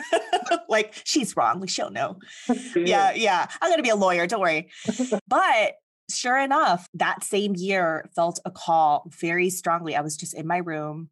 like, 0.69 0.94
she's 1.03 1.35
wrong. 1.35 1.59
Like, 1.59 1.69
she'll 1.69 1.89
know. 1.89 2.19
yeah, 2.75 3.13
yeah. 3.13 3.47
I'm 3.62 3.69
going 3.69 3.80
to 3.80 3.83
be 3.83 3.89
a 3.89 3.95
lawyer. 3.95 4.27
Don't 4.27 4.41
worry. 4.41 4.69
but 5.27 5.73
sure 6.09 6.38
enough, 6.38 6.88
that 6.94 7.23
same 7.23 7.56
year 7.56 8.09
felt 8.15 8.39
a 8.45 8.51
call 8.51 9.09
very 9.19 9.50
strongly. 9.50 9.95
I 9.95 10.01
was 10.01 10.15
just 10.15 10.33
in 10.33 10.47
my 10.47 10.57
room 10.57 11.09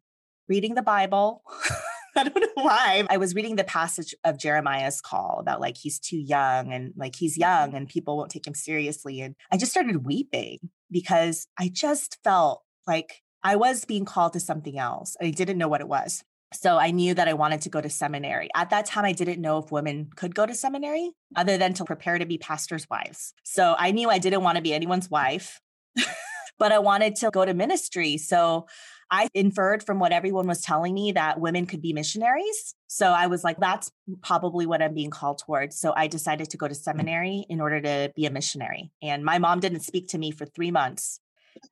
reading 0.48 0.74
the 0.74 0.82
Bible. 0.82 1.42
I 2.18 2.24
don't 2.24 2.40
know 2.40 2.62
why. 2.62 3.06
I 3.10 3.18
was 3.18 3.34
reading 3.34 3.56
the 3.56 3.64
passage 3.64 4.14
of 4.24 4.38
Jeremiah's 4.38 5.02
call 5.02 5.38
about 5.38 5.60
like 5.60 5.76
he's 5.76 5.98
too 5.98 6.16
young 6.16 6.72
and 6.72 6.94
like 6.96 7.14
he's 7.14 7.36
young 7.36 7.68
mm-hmm. 7.68 7.76
and 7.76 7.88
people 7.88 8.16
won't 8.16 8.30
take 8.30 8.46
him 8.46 8.54
seriously. 8.54 9.20
And 9.20 9.34
I 9.52 9.58
just 9.58 9.72
started 9.72 10.06
weeping 10.06 10.70
because 10.90 11.46
I 11.58 11.68
just 11.72 12.18
felt 12.24 12.62
like 12.86 13.22
I 13.42 13.56
was 13.56 13.84
being 13.84 14.06
called 14.06 14.32
to 14.32 14.40
something 14.40 14.78
else. 14.78 15.14
I 15.20 15.30
didn't 15.30 15.58
know 15.58 15.68
what 15.68 15.82
it 15.82 15.88
was. 15.88 16.24
So 16.54 16.78
I 16.78 16.90
knew 16.90 17.12
that 17.12 17.28
I 17.28 17.34
wanted 17.34 17.60
to 17.62 17.68
go 17.68 17.80
to 17.80 17.90
seminary. 17.90 18.48
At 18.54 18.70
that 18.70 18.86
time, 18.86 19.04
I 19.04 19.12
didn't 19.12 19.40
know 19.42 19.58
if 19.58 19.70
women 19.70 20.08
could 20.16 20.34
go 20.34 20.46
to 20.46 20.54
seminary 20.54 21.10
other 21.34 21.58
than 21.58 21.74
to 21.74 21.84
prepare 21.84 22.18
to 22.18 22.24
be 22.24 22.38
pastors' 22.38 22.88
wives. 22.88 23.34
So 23.42 23.74
I 23.78 23.90
knew 23.90 24.08
I 24.08 24.18
didn't 24.18 24.42
want 24.42 24.56
to 24.56 24.62
be 24.62 24.72
anyone's 24.72 25.10
wife, 25.10 25.60
but 26.58 26.72
I 26.72 26.78
wanted 26.78 27.16
to 27.16 27.30
go 27.30 27.44
to 27.44 27.54
ministry. 27.54 28.16
So 28.16 28.66
I 29.10 29.28
inferred 29.34 29.84
from 29.84 29.98
what 29.98 30.12
everyone 30.12 30.46
was 30.46 30.62
telling 30.62 30.94
me 30.94 31.12
that 31.12 31.40
women 31.40 31.66
could 31.66 31.80
be 31.80 31.92
missionaries. 31.92 32.74
So 32.88 33.08
I 33.08 33.28
was 33.28 33.44
like, 33.44 33.58
that's 33.58 33.90
probably 34.22 34.66
what 34.66 34.82
I'm 34.82 34.94
being 34.94 35.10
called 35.10 35.38
towards. 35.38 35.78
So 35.78 35.92
I 35.96 36.08
decided 36.08 36.50
to 36.50 36.56
go 36.56 36.66
to 36.66 36.74
mm. 36.74 36.78
seminary 36.78 37.46
in 37.48 37.60
order 37.60 37.80
to 37.80 38.12
be 38.16 38.26
a 38.26 38.30
missionary. 38.30 38.90
And 39.02 39.24
my 39.24 39.38
mom 39.38 39.60
didn't 39.60 39.80
speak 39.80 40.08
to 40.08 40.18
me 40.18 40.30
for 40.30 40.44
three 40.44 40.70
months 40.70 41.20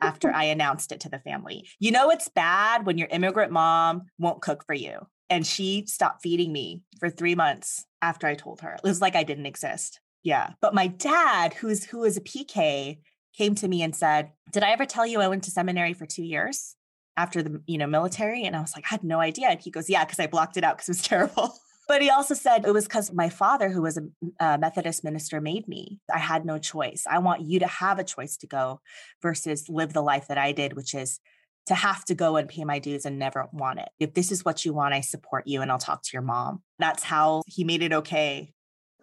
after 0.01 0.31
I 0.35 0.45
announced 0.45 0.93
it 0.93 1.01
to 1.01 1.09
the 1.09 1.19
family. 1.19 1.69
You 1.81 1.91
know, 1.91 2.11
it's 2.11 2.29
bad 2.29 2.87
when 2.87 2.99
your 2.99 3.09
immigrant 3.09 3.53
mom 3.53 4.03
won't 4.19 4.43
cook 4.43 4.65
for 4.65 4.75
you. 4.75 5.01
And 5.31 5.47
she 5.47 5.87
stopped 5.87 6.23
feeding 6.23 6.53
me 6.53 6.83
for 7.01 7.11
three 7.11 7.35
months 7.35 7.87
after 8.03 8.27
I 8.27 8.35
told 8.35 8.61
her. 8.61 8.75
It 8.75 8.85
was 8.85 9.01
like 9.01 9.17
I 9.17 9.23
didn't 9.23 9.47
exist. 9.47 10.01
Yeah. 10.23 10.51
But 10.61 10.75
my 10.75 10.87
dad, 10.87 11.55
who's 11.55 11.85
who 11.85 12.05
is 12.05 12.17
a 12.17 12.21
PK, 12.21 12.99
came 13.37 13.55
to 13.57 13.69
me 13.69 13.83
and 13.83 13.95
said, 13.95 14.33
Did 14.53 14.63
I 14.63 14.71
ever 14.71 14.87
tell 14.87 15.07
you 15.07 15.21
I 15.21 15.29
went 15.29 15.45
to 15.45 15.51
seminary 15.51 15.93
for 15.93 16.07
two 16.07 16.25
years? 16.25 16.77
after 17.17 17.43
the 17.43 17.63
you 17.67 17.79
know 17.79 17.87
military? 17.87 18.45
And 18.45 18.57
i 18.57 18.61
was 18.61 18.75
like 18.75 18.85
i 18.87 18.89
had 18.89 19.05
no 19.05 19.21
idea. 19.21 19.49
And 19.49 19.61
he 19.61 19.71
goes 19.71 19.89
yeah 19.89 20.05
because 20.05 20.21
i 20.21 20.27
blocked 20.27 20.57
it 20.57 20.65
out 20.65 20.77
because 20.77 20.89
it 20.89 20.93
was 20.93 21.03
terrible. 21.09 21.55
But 21.87 22.01
he 22.01 22.09
also 22.09 22.33
said 22.33 22.65
it 22.65 22.73
was 22.73 22.85
because 22.85 23.13
my 23.13 23.29
father 23.29 23.69
who 23.69 23.83
was 23.83 23.99
a, 23.99 24.03
a, 24.41 24.59
methodist 24.59 25.05
minister 25.05 25.39
made 25.43 25.69
me. 25.69 26.01
I 26.13 26.19
had 26.19 26.47
no 26.47 26.59
choice. 26.59 27.05
I 27.09 27.19
want 27.19 27.43
you 27.43 27.59
to 27.59 27.67
have 27.67 27.99
a 27.99 28.05
choice 28.05 28.39
to 28.39 28.47
go 28.47 28.81
versus 29.21 29.69
live 29.69 29.93
the 29.93 30.03
life 30.03 30.29
that 30.29 30.39
i 30.39 30.53
did 30.53 30.75
which 30.75 30.95
is 30.95 31.21
to 31.67 31.75
have 31.75 32.05
to 32.05 32.15
go 32.15 32.37
and 32.37 32.47
pay 32.49 32.65
my 32.65 32.79
dues 32.79 33.07
and 33.07 33.19
never 33.19 33.47
want 33.51 33.79
it. 33.79 33.89
If 33.99 34.15
this 34.15 34.33
is 34.33 34.45
what 34.45 34.65
you 34.65 34.73
want 34.73 34.95
i 34.95 35.01
support 35.01 35.47
you 35.47 35.61
and 35.61 35.71
i'll 35.71 35.79
talk 35.79 36.03
to 36.03 36.11
your 36.13 36.23
mom. 36.23 36.63
That's 36.79 37.03
how 37.03 37.43
he 37.47 37.65
made 37.65 37.83
it 37.83 37.93
okay 37.93 38.54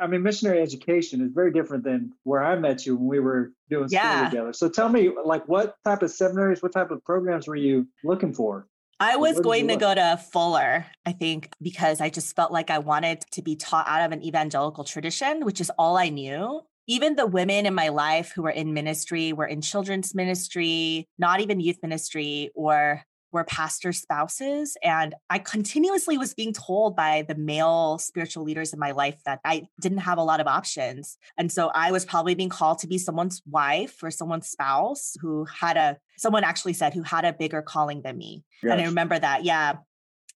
I 0.02 0.08
mean, 0.08 0.24
missionary 0.24 0.62
education 0.62 1.22
is 1.22 1.32
very 1.32 1.52
different 1.52 1.84
than 1.84 2.14
where 2.24 2.44
I 2.44 2.56
met 2.56 2.86
you 2.86 2.96
when 2.96 3.08
we 3.08 3.20
were 3.20 3.52
doing 3.70 3.88
yeah. 3.92 4.18
school 4.18 4.30
together. 4.32 4.54
So 4.54 4.68
tell 4.68 4.90
me, 4.90 5.12
like, 5.24 5.48
what 5.48 5.76
type 5.86 6.02
of 6.02 6.10
seminaries, 6.10 6.64
what 6.64 6.74
type 6.74 6.90
of 6.90 7.04
programs 7.06 7.48
were 7.48 7.56
you 7.56 7.88
looking 8.04 8.34
for? 8.34 8.68
I 9.00 9.16
was 9.16 9.40
going 9.40 9.68
to 9.68 9.78
go 9.78 9.96
to 9.96 10.20
Fuller, 10.32 10.86
I 11.06 11.12
think, 11.12 11.50
because 11.62 12.02
I 12.02 12.10
just 12.10 12.36
felt 12.36 12.52
like 12.52 12.70
I 12.70 12.80
wanted 12.80 13.22
to 13.32 13.42
be 13.42 13.56
taught 13.56 13.88
out 13.88 14.06
of 14.06 14.12
an 14.12 14.24
evangelical 14.24 14.84
tradition, 14.84 15.46
which 15.46 15.62
is 15.62 15.72
all 15.78 15.98
I 15.98 16.10
knew 16.10 16.62
even 16.88 17.16
the 17.16 17.26
women 17.28 17.66
in 17.66 17.74
my 17.74 17.90
life 17.90 18.32
who 18.36 18.42
were 18.42 18.50
in 18.50 18.74
ministry 18.74 19.32
were 19.32 19.46
in 19.46 19.62
children's 19.62 20.14
ministry, 20.14 21.08
not 21.18 21.40
even 21.40 21.60
youth 21.60 21.78
ministry, 21.82 22.50
or 22.56 23.04
were 23.32 23.44
pastor 23.44 23.94
spouses. 23.94 24.78
And 24.84 25.16
I 25.30 25.40
continuously 25.40 26.18
was 26.18 26.34
being 26.34 26.54
told 26.54 26.96
by 26.96 27.24
the 27.28 27.36
male 27.36 27.98
spiritual 27.98 28.44
leaders 28.44 28.74
in 28.74 28.80
my 28.80 28.92
life 28.92 29.20
that 29.26 29.40
I 29.46 29.68
didn't 29.80 30.00
have 30.00 30.18
a 30.18 30.24
lot 30.24 30.40
of 30.40 30.48
options. 30.48 31.18
And 31.38 31.52
so 31.52 31.72
I 31.74 31.92
was 31.92 32.06
probably 32.06 32.36
being 32.36 32.50
called 32.50 32.80
to 32.80 32.88
be 32.88 32.98
someone's 32.98 33.42
wife 33.50 34.04
or 34.04 34.12
someone's 34.12 34.48
spouse 34.48 35.16
who 35.22 35.46
had 35.46 35.78
a, 35.78 35.98
someone 36.18 36.44
actually 36.44 36.74
said, 36.74 36.94
who 36.94 37.04
had 37.04 37.26
a 37.26 37.34
bigger 37.34 37.62
calling 37.62 38.02
than 38.02 38.18
me. 38.18 38.44
Yes. 38.62 38.74
And 38.74 38.82
I 38.82 38.86
remember 38.86 39.18
that. 39.18 39.44
Yeah. 39.44 39.76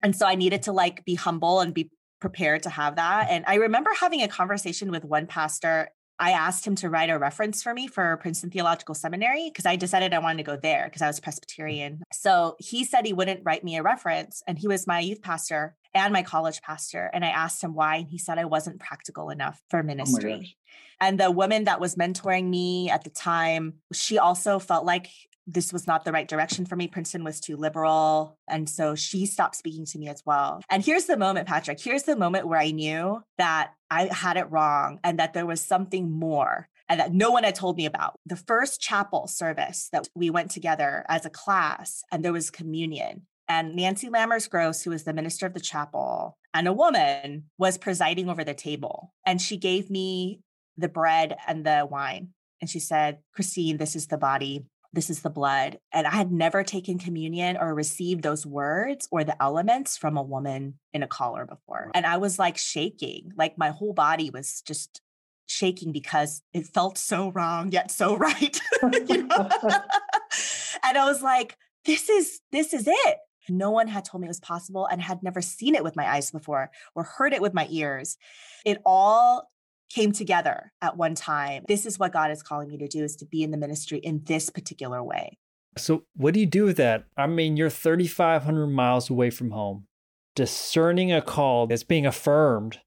And 0.02 0.14
so 0.14 0.26
I 0.26 0.34
needed 0.34 0.62
to 0.64 0.72
like 0.72 1.04
be 1.04 1.14
humble 1.14 1.60
and 1.60 1.72
be 1.72 1.90
prepared 2.20 2.62
to 2.62 2.70
have 2.70 2.96
that. 2.96 3.28
And 3.30 3.44
I 3.46 3.56
remember 3.56 3.90
having 3.98 4.22
a 4.22 4.28
conversation 4.28 4.90
with 4.90 5.04
one 5.04 5.26
pastor 5.26 5.90
I 6.22 6.30
asked 6.30 6.64
him 6.64 6.76
to 6.76 6.88
write 6.88 7.10
a 7.10 7.18
reference 7.18 7.64
for 7.64 7.74
me 7.74 7.88
for 7.88 8.16
Princeton 8.18 8.50
Theological 8.50 8.94
Seminary 8.94 9.50
because 9.50 9.66
I 9.66 9.74
decided 9.74 10.14
I 10.14 10.20
wanted 10.20 10.36
to 10.36 10.44
go 10.44 10.56
there 10.56 10.84
because 10.84 11.02
I 11.02 11.08
was 11.08 11.18
Presbyterian. 11.18 12.00
So 12.12 12.54
he 12.60 12.84
said 12.84 13.04
he 13.04 13.12
wouldn't 13.12 13.40
write 13.42 13.64
me 13.64 13.76
a 13.76 13.82
reference, 13.82 14.40
and 14.46 14.56
he 14.56 14.68
was 14.68 14.86
my 14.86 15.00
youth 15.00 15.20
pastor 15.20 15.74
and 15.94 16.12
my 16.12 16.22
college 16.22 16.62
pastor. 16.62 17.10
And 17.12 17.24
I 17.24 17.30
asked 17.30 17.60
him 17.60 17.74
why, 17.74 17.96
and 17.96 18.08
he 18.08 18.18
said 18.18 18.38
I 18.38 18.44
wasn't 18.44 18.78
practical 18.78 19.30
enough 19.30 19.60
for 19.68 19.80
oh 19.80 19.82
ministry. 19.82 20.56
Oh 20.56 21.06
and 21.06 21.18
the 21.18 21.32
woman 21.32 21.64
that 21.64 21.80
was 21.80 21.96
mentoring 21.96 22.48
me 22.48 22.88
at 22.88 23.02
the 23.02 23.10
time, 23.10 23.74
she 23.92 24.18
also 24.18 24.60
felt 24.60 24.84
like 24.84 25.08
this 25.46 25.72
was 25.72 25.86
not 25.86 26.04
the 26.04 26.12
right 26.12 26.28
direction 26.28 26.66
for 26.66 26.76
me. 26.76 26.88
Princeton 26.88 27.24
was 27.24 27.40
too 27.40 27.56
liberal. 27.56 28.38
And 28.48 28.68
so 28.68 28.94
she 28.94 29.26
stopped 29.26 29.56
speaking 29.56 29.84
to 29.86 29.98
me 29.98 30.08
as 30.08 30.22
well. 30.24 30.62
And 30.70 30.84
here's 30.84 31.06
the 31.06 31.16
moment, 31.16 31.48
Patrick. 31.48 31.80
Here's 31.80 32.04
the 32.04 32.16
moment 32.16 32.46
where 32.46 32.60
I 32.60 32.70
knew 32.70 33.22
that 33.38 33.72
I 33.90 34.04
had 34.12 34.36
it 34.36 34.50
wrong 34.50 35.00
and 35.02 35.18
that 35.18 35.34
there 35.34 35.46
was 35.46 35.60
something 35.60 36.10
more 36.10 36.68
and 36.88 37.00
that 37.00 37.12
no 37.12 37.30
one 37.30 37.44
had 37.44 37.54
told 37.54 37.76
me 37.76 37.86
about. 37.86 38.16
The 38.26 38.36
first 38.36 38.80
chapel 38.80 39.26
service 39.26 39.88
that 39.92 40.08
we 40.14 40.30
went 40.30 40.50
together 40.50 41.04
as 41.08 41.24
a 41.24 41.30
class, 41.30 42.02
and 42.12 42.24
there 42.24 42.32
was 42.32 42.50
communion. 42.50 43.22
And 43.48 43.74
Nancy 43.74 44.08
Lammers 44.08 44.48
Gross, 44.48 44.82
who 44.82 44.90
was 44.90 45.04
the 45.04 45.12
minister 45.12 45.46
of 45.46 45.54
the 45.54 45.60
chapel, 45.60 46.36
and 46.54 46.68
a 46.68 46.72
woman 46.72 47.44
was 47.58 47.78
presiding 47.78 48.28
over 48.28 48.44
the 48.44 48.54
table. 48.54 49.12
And 49.24 49.40
she 49.40 49.56
gave 49.56 49.90
me 49.90 50.40
the 50.76 50.88
bread 50.88 51.36
and 51.46 51.64
the 51.64 51.86
wine. 51.90 52.34
And 52.60 52.68
she 52.68 52.78
said, 52.78 53.18
Christine, 53.34 53.78
this 53.78 53.96
is 53.96 54.08
the 54.08 54.18
body 54.18 54.66
this 54.92 55.08
is 55.08 55.20
the 55.20 55.30
blood. 55.30 55.78
And 55.92 56.06
I 56.06 56.10
had 56.10 56.30
never 56.30 56.62
taken 56.62 56.98
communion 56.98 57.56
or 57.56 57.74
received 57.74 58.22
those 58.22 58.44
words 58.44 59.08
or 59.10 59.24
the 59.24 59.40
elements 59.42 59.96
from 59.96 60.16
a 60.16 60.22
woman 60.22 60.78
in 60.92 61.02
a 61.02 61.08
collar 61.08 61.46
before. 61.46 61.90
And 61.94 62.04
I 62.04 62.18
was 62.18 62.38
like 62.38 62.58
shaking, 62.58 63.32
like 63.36 63.56
my 63.56 63.70
whole 63.70 63.94
body 63.94 64.30
was 64.30 64.62
just 64.66 65.00
shaking 65.46 65.92
because 65.92 66.42
it 66.52 66.66
felt 66.66 66.98
so 66.98 67.30
wrong, 67.32 67.72
yet 67.72 67.90
so 67.90 68.16
right. 68.18 68.60
and 68.82 69.32
I 69.32 71.04
was 71.04 71.22
like, 71.22 71.56
this 71.84 72.08
is, 72.08 72.40
this 72.52 72.74
is 72.74 72.86
it. 72.86 73.18
No 73.48 73.70
one 73.70 73.88
had 73.88 74.04
told 74.04 74.20
me 74.20 74.26
it 74.26 74.30
was 74.30 74.40
possible 74.40 74.86
and 74.86 75.02
had 75.02 75.22
never 75.22 75.40
seen 75.40 75.74
it 75.74 75.82
with 75.82 75.96
my 75.96 76.08
eyes 76.08 76.30
before 76.30 76.70
or 76.94 77.02
heard 77.02 77.32
it 77.32 77.42
with 77.42 77.54
my 77.54 77.66
ears. 77.70 78.16
It 78.64 78.78
all 78.84 79.50
came 79.92 80.12
together 80.12 80.72
at 80.80 80.96
one 80.96 81.14
time. 81.14 81.64
This 81.68 81.86
is 81.86 81.98
what 81.98 82.12
God 82.12 82.30
is 82.30 82.42
calling 82.42 82.68
me 82.68 82.78
to 82.78 82.88
do 82.88 83.04
is 83.04 83.16
to 83.16 83.26
be 83.26 83.42
in 83.42 83.50
the 83.50 83.56
ministry 83.56 83.98
in 83.98 84.22
this 84.24 84.50
particular 84.50 85.02
way. 85.02 85.38
So, 85.76 86.04
what 86.14 86.34
do 86.34 86.40
you 86.40 86.46
do 86.46 86.64
with 86.64 86.76
that? 86.76 87.04
I 87.16 87.26
mean, 87.26 87.56
you're 87.56 87.70
3,500 87.70 88.66
miles 88.66 89.08
away 89.08 89.30
from 89.30 89.52
home, 89.52 89.86
discerning 90.34 91.12
a 91.12 91.22
call 91.22 91.66
that's 91.66 91.84
being 91.84 92.04
affirmed, 92.04 92.80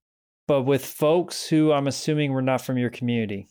but 0.47 0.63
with 0.63 0.85
folks 0.85 1.47
who 1.47 1.71
I'm 1.71 1.87
assuming 1.87 2.31
were 2.31 2.43
not 2.43 2.61
from 2.61 2.77
your 2.77 2.91
community. 2.91 3.47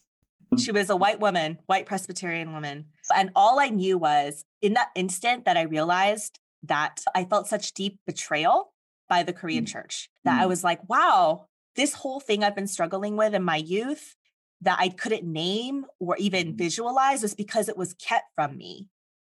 She 0.59 0.71
was 0.71 0.89
a 0.89 0.97
white 0.97 1.19
woman, 1.19 1.59
white 1.67 1.87
Presbyterian 1.87 2.53
woman. 2.53 2.87
And 3.17 3.31
all 3.35 3.59
I 3.59 3.71
knew 3.71 3.99
was 3.99 4.45
in 4.63 4.75
that 4.75 4.91
instant 4.95 5.47
that 5.47 5.57
I 5.57 5.63
realized 5.63 6.39
that 6.63 7.03
I 7.15 7.25
felt 7.25 7.49
such 7.49 7.75
deep 7.75 7.99
betrayal 8.07 8.73
by 9.09 9.23
the 9.23 9.33
Korean 9.33 9.65
mm. 9.65 9.69
church 9.69 10.09
that 10.25 10.41
I 10.41 10.45
mm. 10.45 10.49
was 10.49 10.63
like, 10.63 10.89
wow, 10.89 11.47
this 11.77 11.95
whole 11.95 12.21
thing 12.21 12.45
I've 12.45 12.57
been 12.57 12.67
struggling 12.67 13.17
with 13.17 13.35
in 13.35 13.43
my 13.43 13.57
youth 13.57 14.17
that 14.61 14.79
I 14.81 14.89
couldn't 14.89 15.25
name 15.25 15.85
or 15.99 16.17
even 16.17 16.49
mm-hmm. 16.49 16.57
visualize 16.57 17.23
was 17.23 17.35
because 17.35 17.69
it 17.69 17.77
was 17.77 17.95
kept 17.95 18.27
from 18.35 18.57
me. 18.57 18.89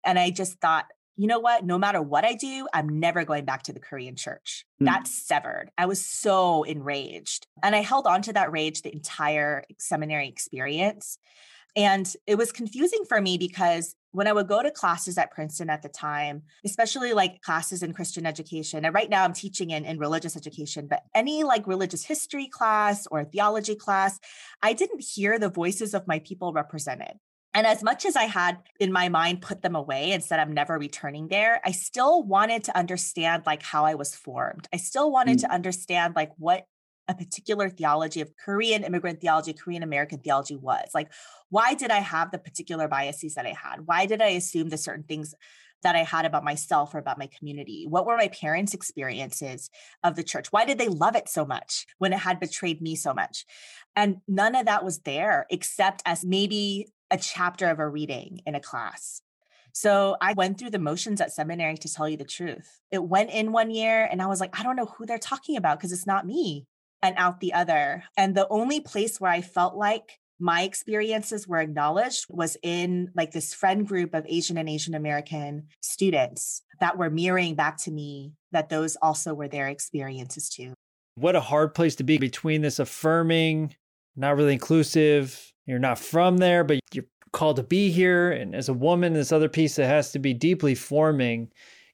And 0.04 0.18
I 0.18 0.30
just 0.30 0.60
thought, 0.60 0.86
you 1.16 1.26
know 1.26 1.38
what? 1.38 1.64
No 1.64 1.76
matter 1.76 2.00
what 2.00 2.24
I 2.24 2.34
do, 2.34 2.66
I'm 2.72 2.98
never 2.98 3.24
going 3.24 3.44
back 3.44 3.64
to 3.64 3.72
the 3.72 3.80
Korean 3.80 4.16
church. 4.16 4.64
Mm. 4.80 4.86
That's 4.86 5.10
severed. 5.10 5.70
I 5.76 5.84
was 5.86 6.04
so 6.04 6.62
enraged. 6.62 7.46
And 7.62 7.76
I 7.76 7.82
held 7.82 8.06
on 8.06 8.22
to 8.22 8.32
that 8.32 8.50
rage 8.50 8.82
the 8.82 8.92
entire 8.92 9.64
seminary 9.78 10.28
experience. 10.28 11.18
And 11.76 12.10
it 12.26 12.36
was 12.36 12.52
confusing 12.52 13.04
for 13.06 13.20
me 13.20 13.36
because 13.36 13.94
when 14.12 14.26
I 14.26 14.32
would 14.32 14.48
go 14.48 14.62
to 14.62 14.70
classes 14.70 15.18
at 15.18 15.30
Princeton 15.30 15.70
at 15.70 15.82
the 15.82 15.88
time, 15.88 16.42
especially 16.64 17.12
like 17.12 17.42
classes 17.42 17.82
in 17.82 17.92
Christian 17.92 18.26
education, 18.26 18.84
and 18.84 18.94
right 18.94 19.08
now 19.08 19.24
I'm 19.24 19.32
teaching 19.32 19.70
in, 19.70 19.84
in 19.84 19.98
religious 19.98 20.36
education, 20.36 20.86
but 20.88 21.02
any 21.14 21.44
like 21.44 21.66
religious 21.66 22.04
history 22.04 22.46
class 22.46 23.06
or 23.10 23.24
theology 23.24 23.76
class, 23.76 24.18
I 24.62 24.72
didn't 24.72 25.02
hear 25.02 25.38
the 25.38 25.48
voices 25.48 25.94
of 25.94 26.06
my 26.06 26.18
people 26.20 26.52
represented. 26.52 27.14
And 27.52 27.66
as 27.66 27.82
much 27.82 28.04
as 28.04 28.14
I 28.14 28.24
had 28.24 28.58
in 28.78 28.92
my 28.92 29.08
mind 29.08 29.42
put 29.42 29.62
them 29.62 29.74
away 29.74 30.12
and 30.12 30.22
said 30.22 30.38
I'm 30.38 30.52
never 30.52 30.78
returning 30.78 31.28
there, 31.28 31.60
I 31.64 31.72
still 31.72 32.22
wanted 32.22 32.64
to 32.64 32.78
understand 32.78 33.42
like 33.44 33.62
how 33.62 33.84
I 33.84 33.94
was 33.94 34.14
formed. 34.14 34.68
I 34.72 34.76
still 34.76 35.10
wanted 35.10 35.38
mm. 35.38 35.40
to 35.42 35.52
understand 35.52 36.14
like 36.14 36.30
what 36.36 36.64
a 37.10 37.14
particular 37.14 37.68
theology 37.68 38.20
of 38.20 38.36
Korean 38.36 38.84
immigrant 38.84 39.20
theology, 39.20 39.52
Korean 39.52 39.82
American 39.82 40.20
theology 40.20 40.56
was. 40.56 40.88
Like, 40.94 41.12
why 41.48 41.74
did 41.74 41.90
I 41.90 41.98
have 41.98 42.30
the 42.30 42.38
particular 42.38 42.88
biases 42.88 43.34
that 43.34 43.46
I 43.46 43.52
had? 43.52 43.86
Why 43.86 44.06
did 44.06 44.22
I 44.22 44.28
assume 44.28 44.68
the 44.68 44.78
certain 44.78 45.04
things 45.04 45.34
that 45.82 45.96
I 45.96 46.04
had 46.04 46.24
about 46.24 46.44
myself 46.44 46.94
or 46.94 46.98
about 46.98 47.18
my 47.18 47.28
community? 47.38 47.86
What 47.88 48.06
were 48.06 48.16
my 48.16 48.28
parents' 48.28 48.74
experiences 48.74 49.70
of 50.04 50.14
the 50.14 50.22
church? 50.22 50.52
Why 50.52 50.64
did 50.64 50.78
they 50.78 50.88
love 50.88 51.16
it 51.16 51.28
so 51.28 51.44
much 51.44 51.86
when 51.98 52.12
it 52.12 52.20
had 52.20 52.40
betrayed 52.40 52.80
me 52.80 52.94
so 52.94 53.12
much? 53.12 53.44
And 53.96 54.18
none 54.28 54.54
of 54.54 54.66
that 54.66 54.84
was 54.84 55.00
there 55.00 55.46
except 55.50 56.02
as 56.06 56.24
maybe 56.24 56.88
a 57.10 57.18
chapter 57.18 57.68
of 57.68 57.78
a 57.78 57.88
reading 57.88 58.40
in 58.46 58.54
a 58.54 58.60
class. 58.60 59.22
So 59.72 60.16
I 60.20 60.32
went 60.32 60.58
through 60.58 60.70
the 60.70 60.78
motions 60.78 61.20
at 61.20 61.32
seminary 61.32 61.76
to 61.76 61.92
tell 61.92 62.08
you 62.08 62.16
the 62.16 62.24
truth. 62.24 62.80
It 62.90 63.02
went 63.02 63.30
in 63.30 63.52
one 63.52 63.70
year 63.70 64.04
and 64.10 64.20
I 64.20 64.26
was 64.26 64.40
like, 64.40 64.58
I 64.58 64.62
don't 64.62 64.76
know 64.76 64.92
who 64.96 65.06
they're 65.06 65.18
talking 65.18 65.56
about 65.56 65.78
because 65.78 65.92
it's 65.92 66.06
not 66.06 66.26
me 66.26 66.66
and 67.02 67.14
out 67.18 67.40
the 67.40 67.52
other. 67.52 68.04
And 68.16 68.34
the 68.34 68.48
only 68.48 68.80
place 68.80 69.20
where 69.20 69.30
I 69.30 69.40
felt 69.40 69.76
like 69.76 70.18
my 70.38 70.62
experiences 70.62 71.46
were 71.46 71.58
acknowledged 71.60 72.26
was 72.30 72.56
in 72.62 73.10
like 73.14 73.32
this 73.32 73.52
friend 73.52 73.86
group 73.86 74.14
of 74.14 74.24
Asian 74.26 74.56
and 74.56 74.68
Asian 74.68 74.94
American 74.94 75.68
students 75.82 76.62
that 76.80 76.96
were 76.96 77.10
mirroring 77.10 77.54
back 77.54 77.76
to 77.82 77.90
me 77.90 78.32
that 78.52 78.70
those 78.70 78.96
also 78.96 79.34
were 79.34 79.48
their 79.48 79.68
experiences 79.68 80.48
too. 80.48 80.72
What 81.16 81.36
a 81.36 81.40
hard 81.40 81.74
place 81.74 81.94
to 81.96 82.04
be 82.04 82.16
between 82.16 82.62
this 82.62 82.78
affirming, 82.78 83.74
not 84.16 84.36
really 84.36 84.54
inclusive, 84.54 85.52
you're 85.66 85.78
not 85.78 85.98
from 85.98 86.38
there, 86.38 86.64
but 86.64 86.80
you're 86.92 87.04
called 87.32 87.56
to 87.56 87.62
be 87.62 87.90
here. 87.90 88.32
And 88.32 88.54
as 88.54 88.70
a 88.70 88.74
woman, 88.74 89.12
this 89.12 89.32
other 89.32 89.48
piece 89.48 89.76
that 89.76 89.86
has 89.86 90.12
to 90.12 90.18
be 90.18 90.32
deeply 90.32 90.74
forming 90.74 91.52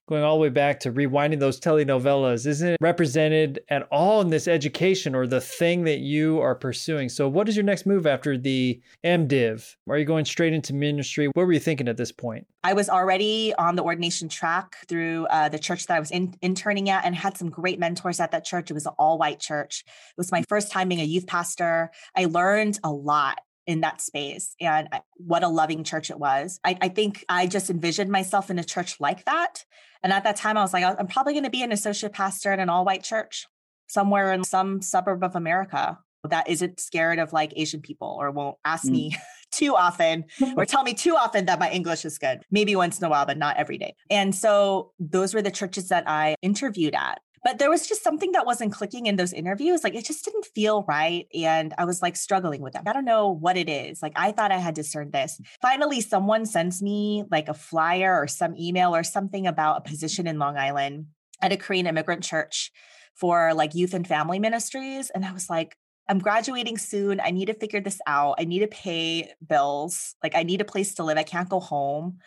going 0.09 0.23
all 0.23 0.37
the 0.37 0.43
way 0.43 0.49
back 0.49 0.81
to 0.81 0.93
rewinding 0.93 1.41
those 1.41 1.59
telenovelas 1.59 2.47
isn't 2.47 2.77
represented 2.81 3.61
at 3.69 3.83
all 3.91 4.21
in 4.21 4.31
this 4.31 4.47
education 4.47 5.15
or 5.15 5.27
the 5.27 5.41
thing 5.41 5.85
that 5.85 5.99
you 5.99 6.41
are 6.41 6.55
pursuing. 6.55 7.09
So, 7.09 7.29
what 7.29 7.49
is 7.49 7.57
your 7.57 7.65
next 7.65 7.87
move 7.87 8.07
after 8.07 8.39
the 8.39 8.81
MDiv? 9.05 9.75
Are 9.89 9.99
you 9.99 10.05
going 10.05 10.25
straight 10.25 10.53
into 10.53 10.75
ministry? 10.75 11.27
What 11.27 11.47
were 11.47 11.53
you 11.53 11.61
thinking 11.61 11.89
at 11.89 11.97
this 11.97 12.13
point? 12.13 12.47
I 12.63 12.73
was 12.73 12.89
already 12.89 13.55
on 13.59 13.77
the 13.77 13.83
ordination 13.83 14.29
track 14.29 14.77
through 14.89 15.27
uh, 15.27 15.49
the 15.49 15.59
church 15.59 15.87
that 15.87 15.97
I 15.97 16.01
was 16.01 16.11
in, 16.11 16.35
interning 16.43 16.91
at 16.91 17.05
and 17.05 17.15
had 17.15 17.37
some 17.37 17.49
great 17.49 17.79
mentors 17.79 18.19
at 18.21 18.33
that 18.33 18.45
church. 18.45 18.71
It 18.71 18.75
was 18.75 18.87
an 18.87 18.95
all 18.99 19.19
white 19.19 19.41
church. 19.41 19.85
It 19.87 20.17
was 20.17 20.33
my 20.33 20.43
first 20.49 20.73
time 20.73 20.89
being 20.89 21.01
a 21.01 21.05
youth 21.05 21.27
pastor. 21.27 21.91
I 22.17 22.25
learned 22.25 22.79
a 22.83 22.91
lot 22.91 23.41
in 23.67 23.81
that 23.81 24.01
space 24.01 24.55
and 24.61 24.89
what 25.17 25.43
a 25.43 25.49
loving 25.49 25.83
church 25.83 26.11
it 26.11 26.19
was. 26.19 26.61
I, 26.65 26.79
I, 26.81 26.89
think 26.89 27.25
I 27.29 27.47
just 27.47 27.69
envisioned 27.69 28.11
myself 28.11 28.49
in 28.49 28.59
a 28.59 28.65
church 28.65 29.01
like 29.01 29.25
that. 29.25 29.65
And 30.03 30.13
at 30.13 30.25
that 30.25 30.37
time, 30.37 30.57
I 30.57 30.63
was 30.63 30.73
like, 30.73 30.85
I'm 30.85 31.09
probably 31.09 31.33
going 31.33 31.45
to 31.45 31.51
be 31.51 31.63
an 31.63 31.73
associate 31.73 32.13
pastor 32.13 32.53
in 32.53 32.61
an 32.61 32.69
all 32.69 32.85
white 32.85 33.03
church 33.03 33.47
somewhere 33.89 34.33
in 34.33 34.45
some 34.45 34.83
suburb 34.83 35.25
of 35.25 35.35
America 35.35 35.99
that 36.31 36.49
isn't 36.49 36.81
scared 36.81 37.19
of 37.19 37.33
like 37.33 37.53
Asian 37.57 37.81
people 37.81 38.17
or 38.19 38.31
won't 38.31 38.57
ask 38.65 38.85
mm. 38.85 38.93
me 38.93 39.17
too 39.53 39.75
often 39.75 40.25
or 40.57 40.65
tell 40.67 40.83
me 40.83 40.95
too 40.95 41.17
often 41.17 41.47
that 41.47 41.59
my 41.59 41.71
English 41.71 42.05
is 42.05 42.19
good. 42.19 42.43
Maybe 42.51 42.77
once 42.77 42.99
in 42.99 43.05
a 43.05 43.09
while, 43.09 43.27
but 43.27 43.39
not 43.39 43.57
every 43.57 43.79
day. 43.79 43.95
And 44.11 44.35
so 44.35 44.93
those 44.99 45.35
were 45.35 45.43
the 45.43 45.51
churches 45.51 45.89
that 45.89 46.09
I 46.09 46.35
interviewed 46.43 46.95
at. 46.95 47.21
But 47.47 47.61
there 47.61 47.71
was 47.71 47.87
just 47.87 48.03
something 48.03 48.33
that 48.33 48.45
wasn't 48.45 48.73
clicking 48.73 49.07
in 49.07 49.15
those 49.15 49.33
interviews. 49.33 49.85
Like 49.85 49.95
it 49.95 50.05
just 50.05 50.25
didn't 50.25 50.47
feel 50.47 50.85
right. 50.89 51.29
And 51.33 51.73
I 51.79 51.85
was 51.85 52.03
like 52.03 52.17
struggling 52.17 52.61
with 52.61 52.73
them. 52.73 52.83
I 52.89 52.93
don't 52.93 53.05
know 53.05 53.29
what 53.31 53.57
it 53.57 53.69
is. 53.69 54.03
Like 54.03 54.15
I 54.17 54.33
thought 54.33 54.51
I 54.51 54.59
had 54.59 54.75
discerned 54.75 55.13
this. 55.13 55.41
Finally, 55.63 56.01
someone 56.01 56.45
sends 56.45 56.83
me 56.83 57.23
like 57.31 57.49
a 57.49 57.55
flyer 57.55 58.21
or 58.21 58.27
some 58.27 58.57
email 58.57 58.97
or 58.97 59.05
something 59.05 59.47
about 59.47 59.77
a 59.77 59.89
position 59.89 60.27
in 60.27 60.41
Long 60.41 60.57
Island 60.57 61.07
at 61.41 61.53
a 61.53 61.57
Korean 61.57 61.87
immigrant 61.87 62.25
church 62.25 62.73
for 63.15 63.55
like 63.55 63.77
youth 63.77 63.95
and 63.95 64.09
family 64.09 64.41
ministries. 64.41 65.11
And 65.11 65.25
I 65.25 65.33
was 65.33 65.49
like, 65.49 65.77
I'm 66.09 66.19
graduating 66.19 66.79
soon. 66.79 67.21
I 67.21 67.31
need 67.31 67.47
to 67.47 67.55
figure 67.55 67.81
this 67.81 68.01
out. 68.09 68.35
I 68.41 68.45
need 68.45 68.61
to 68.61 68.67
pay 68.67 69.31
bills. 69.49 70.17
Like, 70.21 70.35
I 70.35 70.43
need 70.43 70.63
a 70.63 70.65
place 70.65 70.95
to 70.95 71.05
live. 71.05 71.17
I 71.17 71.23
can't 71.23 71.49
go 71.49 71.61
home. 71.61 72.19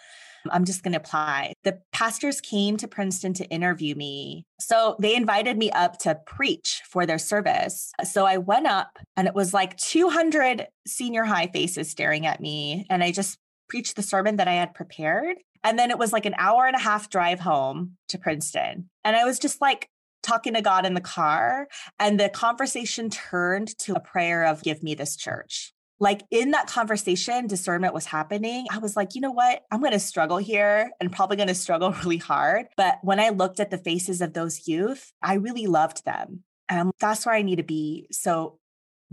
I'm 0.52 0.66
just 0.66 0.84
going 0.84 0.94
to 0.94 1.00
apply. 1.00 1.54
The 1.64 1.80
pastors 1.92 2.42
came 2.42 2.78
to 2.78 2.88
Princeton 2.88 3.34
to 3.36 3.46
interview 3.46 3.96
me. 3.96 4.46
So 4.60 4.96
they 5.00 5.16
invited 5.16 5.58
me 5.58 5.72
up 5.72 5.98
to 6.00 6.20
preach 6.26 6.82
for 6.90 7.06
their 7.06 7.18
service. 7.18 7.92
So 8.04 8.26
I 8.26 8.38
went 8.38 8.68
up 8.68 8.98
and 9.16 9.28
it 9.28 9.36
was 9.36 9.54
like 9.54 9.78
200 9.78 10.68
senior 10.88 11.24
high 11.24 11.48
faces 11.48 11.90
staring 11.90 12.26
at 12.26 12.40
me. 12.40 12.86
And 12.90 13.04
I 13.04 13.12
just 13.12 13.38
preached 13.70 13.96
the 13.96 14.04
sermon 14.04 14.38
that 14.38 14.48
I 14.48 14.54
had 14.54 14.74
prepared. 14.74 15.38
And 15.64 15.78
then 15.78 15.92
it 15.92 16.00
was 16.00 16.14
like 16.14 16.26
an 16.26 16.36
hour 16.38 16.66
and 16.66 16.76
a 16.76 16.80
half 16.80 17.10
drive 17.10 17.40
home 17.40 17.98
to 18.10 18.18
Princeton. 18.18 18.90
And 19.04 19.16
I 19.16 19.26
was 19.26 19.40
just 19.40 19.62
like, 19.62 19.90
talking 20.22 20.54
to 20.54 20.62
God 20.62 20.86
in 20.86 20.96
the 20.96 21.02
car 21.02 21.68
and 21.98 22.20
the 22.20 22.28
conversation 22.28 23.10
turned 23.10 23.70
to 23.80 23.94
a 23.94 24.02
prayer 24.02 24.46
of 24.46 24.62
give 24.62 24.84
me 24.84 24.94
this 24.94 25.16
church 25.16 25.74
like 26.00 26.24
in 26.32 26.52
that 26.52 26.68
conversation, 26.68 27.48
discernment 27.48 27.94
was 27.94 28.06
happening. 28.06 28.66
I 28.72 28.78
was 28.78 28.96
like, 28.96 29.16
you 29.16 29.22
know 29.22 29.32
what? 29.32 29.64
I'm 29.70 29.82
going 29.82 29.92
to 29.92 30.00
struggle 30.00 30.38
here 30.38 30.92
and 31.00 31.12
probably 31.12 31.36
going 31.38 31.50
to 31.50 31.56
struggle 31.56 31.92
really 32.04 32.18
hard. 32.18 32.68
But 32.78 33.00
when 33.02 33.20
I 33.20 33.30
looked 33.30 33.60
at 33.60 33.70
the 33.70 33.78
faces 33.78 34.22
of 34.22 34.34
those 34.34 34.68
youth, 34.68 35.12
I 35.22 35.36
really 35.36 35.68
loved 35.68 36.06
them. 36.06 36.44
And 36.70 36.92
that's 37.00 37.26
where 37.26 37.36
I 37.36 37.42
need 37.42 37.58
to 37.58 37.64
be. 37.64 38.08
So 38.12 38.60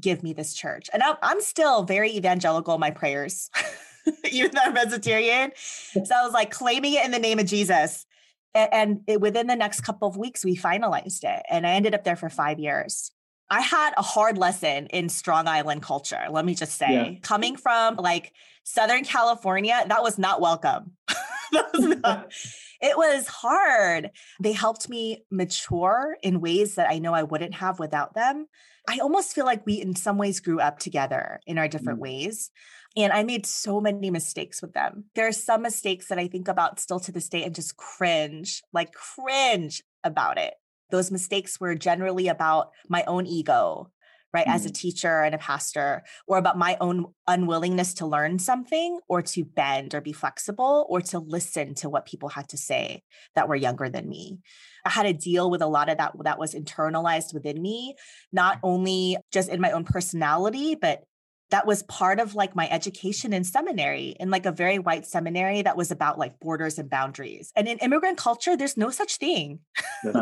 give 0.00 0.22
me 0.22 0.32
this 0.32 0.54
church. 0.54 0.88
And 0.92 1.02
I'm, 1.02 1.16
I'm 1.22 1.40
still 1.40 1.82
very 1.82 2.10
evangelical 2.12 2.74
in 2.74 2.80
my 2.80 2.90
prayers, 2.90 3.50
even 4.30 4.52
though 4.52 4.60
I'm 4.62 4.72
Presbyterian. 4.72 5.52
So 5.56 6.14
I 6.14 6.22
was 6.22 6.34
like 6.34 6.50
claiming 6.50 6.94
it 6.94 7.04
in 7.04 7.10
the 7.10 7.18
name 7.18 7.38
of 7.38 7.46
Jesus. 7.46 8.06
And, 8.54 9.00
it, 9.06 9.20
within 9.20 9.48
the 9.48 9.56
next 9.56 9.80
couple 9.80 10.08
of 10.08 10.16
weeks, 10.16 10.44
we 10.44 10.56
finalized 10.56 11.24
it. 11.24 11.42
And 11.50 11.66
I 11.66 11.72
ended 11.72 11.94
up 11.94 12.04
there 12.04 12.16
for 12.16 12.30
five 12.30 12.58
years. 12.58 13.10
I 13.48 13.60
had 13.60 13.94
a 13.96 14.02
hard 14.02 14.38
lesson 14.38 14.86
in 14.86 15.08
Strong 15.08 15.46
Island 15.46 15.82
culture. 15.82 16.26
Let 16.30 16.44
me 16.44 16.54
just 16.54 16.76
say, 16.76 16.92
yeah. 16.92 17.18
coming 17.22 17.56
from 17.56 17.96
like 17.96 18.32
Southern 18.64 19.04
California, 19.04 19.84
that 19.86 20.02
was 20.02 20.18
not 20.18 20.40
welcome. 20.40 20.92
was 21.52 21.96
not, 22.02 22.32
it 22.80 22.96
was 22.96 23.26
hard. 23.28 24.10
They 24.40 24.52
helped 24.52 24.88
me 24.88 25.24
mature 25.30 26.16
in 26.22 26.40
ways 26.40 26.74
that 26.74 26.90
I 26.90 26.98
know 26.98 27.14
I 27.14 27.22
wouldn't 27.22 27.54
have 27.54 27.78
without 27.78 28.14
them. 28.14 28.46
I 28.88 28.98
almost 28.98 29.34
feel 29.34 29.44
like 29.44 29.66
we, 29.66 29.80
in 29.80 29.96
some 29.96 30.18
ways, 30.18 30.40
grew 30.40 30.60
up 30.60 30.78
together 30.78 31.40
in 31.46 31.58
our 31.58 31.68
different 31.68 31.98
mm. 31.98 32.02
ways. 32.02 32.50
And 32.96 33.12
I 33.12 33.24
made 33.24 33.44
so 33.44 33.80
many 33.80 34.10
mistakes 34.10 34.62
with 34.62 34.72
them. 34.72 35.04
There 35.14 35.26
are 35.26 35.32
some 35.32 35.62
mistakes 35.62 36.08
that 36.08 36.18
I 36.18 36.28
think 36.28 36.48
about 36.48 36.80
still 36.80 37.00
to 37.00 37.12
this 37.12 37.28
day 37.28 37.44
and 37.44 37.54
just 37.54 37.76
cringe, 37.76 38.62
like 38.72 38.92
cringe 38.92 39.82
about 40.02 40.38
it. 40.38 40.54
Those 40.90 41.10
mistakes 41.10 41.60
were 41.60 41.74
generally 41.74 42.28
about 42.28 42.70
my 42.88 43.04
own 43.04 43.26
ego, 43.26 43.90
right, 44.32 44.46
mm 44.46 44.54
as 44.54 44.66
a 44.66 44.70
mm. 44.70 44.74
teacher 44.74 45.22
and 45.22 45.34
a 45.34 45.38
pastor, 45.38 46.02
or 46.26 46.38
about 46.38 46.58
my 46.58 46.76
own 46.80 47.06
unwillingness 47.26 47.94
to 47.94 48.06
learn 48.06 48.38
something 48.38 49.00
or 49.08 49.22
to 49.22 49.44
bend 49.44 49.94
or 49.94 50.00
be 50.00 50.12
flexible 50.12 50.86
or 50.88 51.00
to 51.00 51.18
listen 51.18 51.74
to 51.74 51.88
what 51.88 52.06
people 52.06 52.28
had 52.28 52.48
to 52.48 52.56
say 52.56 53.02
that 53.34 53.48
were 53.48 53.56
younger 53.56 53.88
than 53.88 54.08
me. 54.08 54.38
I 54.84 54.90
had 54.90 55.04
to 55.04 55.12
deal 55.12 55.50
with 55.50 55.62
a 55.62 55.66
lot 55.66 55.88
of 55.88 55.98
that 55.98 56.12
that 56.22 56.38
was 56.38 56.54
internalized 56.54 57.34
within 57.34 57.60
me, 57.60 57.96
not 58.32 58.58
only 58.62 59.16
just 59.32 59.48
in 59.48 59.60
my 59.60 59.72
own 59.72 59.84
personality, 59.84 60.74
but 60.74 61.02
that 61.50 61.66
was 61.66 61.82
part 61.84 62.18
of 62.18 62.34
like 62.34 62.56
my 62.56 62.68
education 62.68 63.32
in 63.32 63.44
seminary 63.44 64.16
in 64.18 64.30
like 64.30 64.46
a 64.46 64.52
very 64.52 64.78
white 64.78 65.06
seminary 65.06 65.62
that 65.62 65.76
was 65.76 65.90
about 65.90 66.18
like 66.18 66.40
borders 66.40 66.78
and 66.78 66.90
boundaries. 66.90 67.52
And 67.54 67.68
in 67.68 67.78
immigrant 67.78 68.18
culture 68.18 68.56
there's 68.56 68.76
no 68.76 68.90
such 68.90 69.16
thing. 69.16 69.60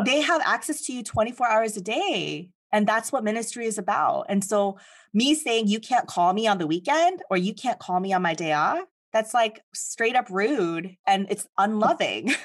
They 0.05 0.21
have 0.21 0.41
access 0.45 0.81
to 0.83 0.93
you 0.93 1.03
24 1.03 1.47
hours 1.47 1.77
a 1.77 1.81
day 1.81 2.49
and 2.71 2.87
that's 2.87 3.11
what 3.11 3.23
ministry 3.23 3.65
is 3.65 3.77
about. 3.77 4.25
And 4.29 4.43
so 4.43 4.77
me 5.13 5.33
saying 5.33 5.67
you 5.67 5.79
can't 5.79 6.07
call 6.07 6.33
me 6.33 6.47
on 6.47 6.57
the 6.57 6.67
weekend 6.67 7.21
or 7.29 7.37
you 7.37 7.53
can't 7.53 7.79
call 7.79 7.99
me 7.99 8.13
on 8.13 8.21
my 8.21 8.33
day 8.33 8.53
off 8.53 8.83
that's 9.11 9.33
like 9.33 9.61
straight 9.73 10.15
up 10.15 10.29
rude 10.29 10.95
and 11.07 11.27
it's 11.29 11.47
unloving. 11.57 12.33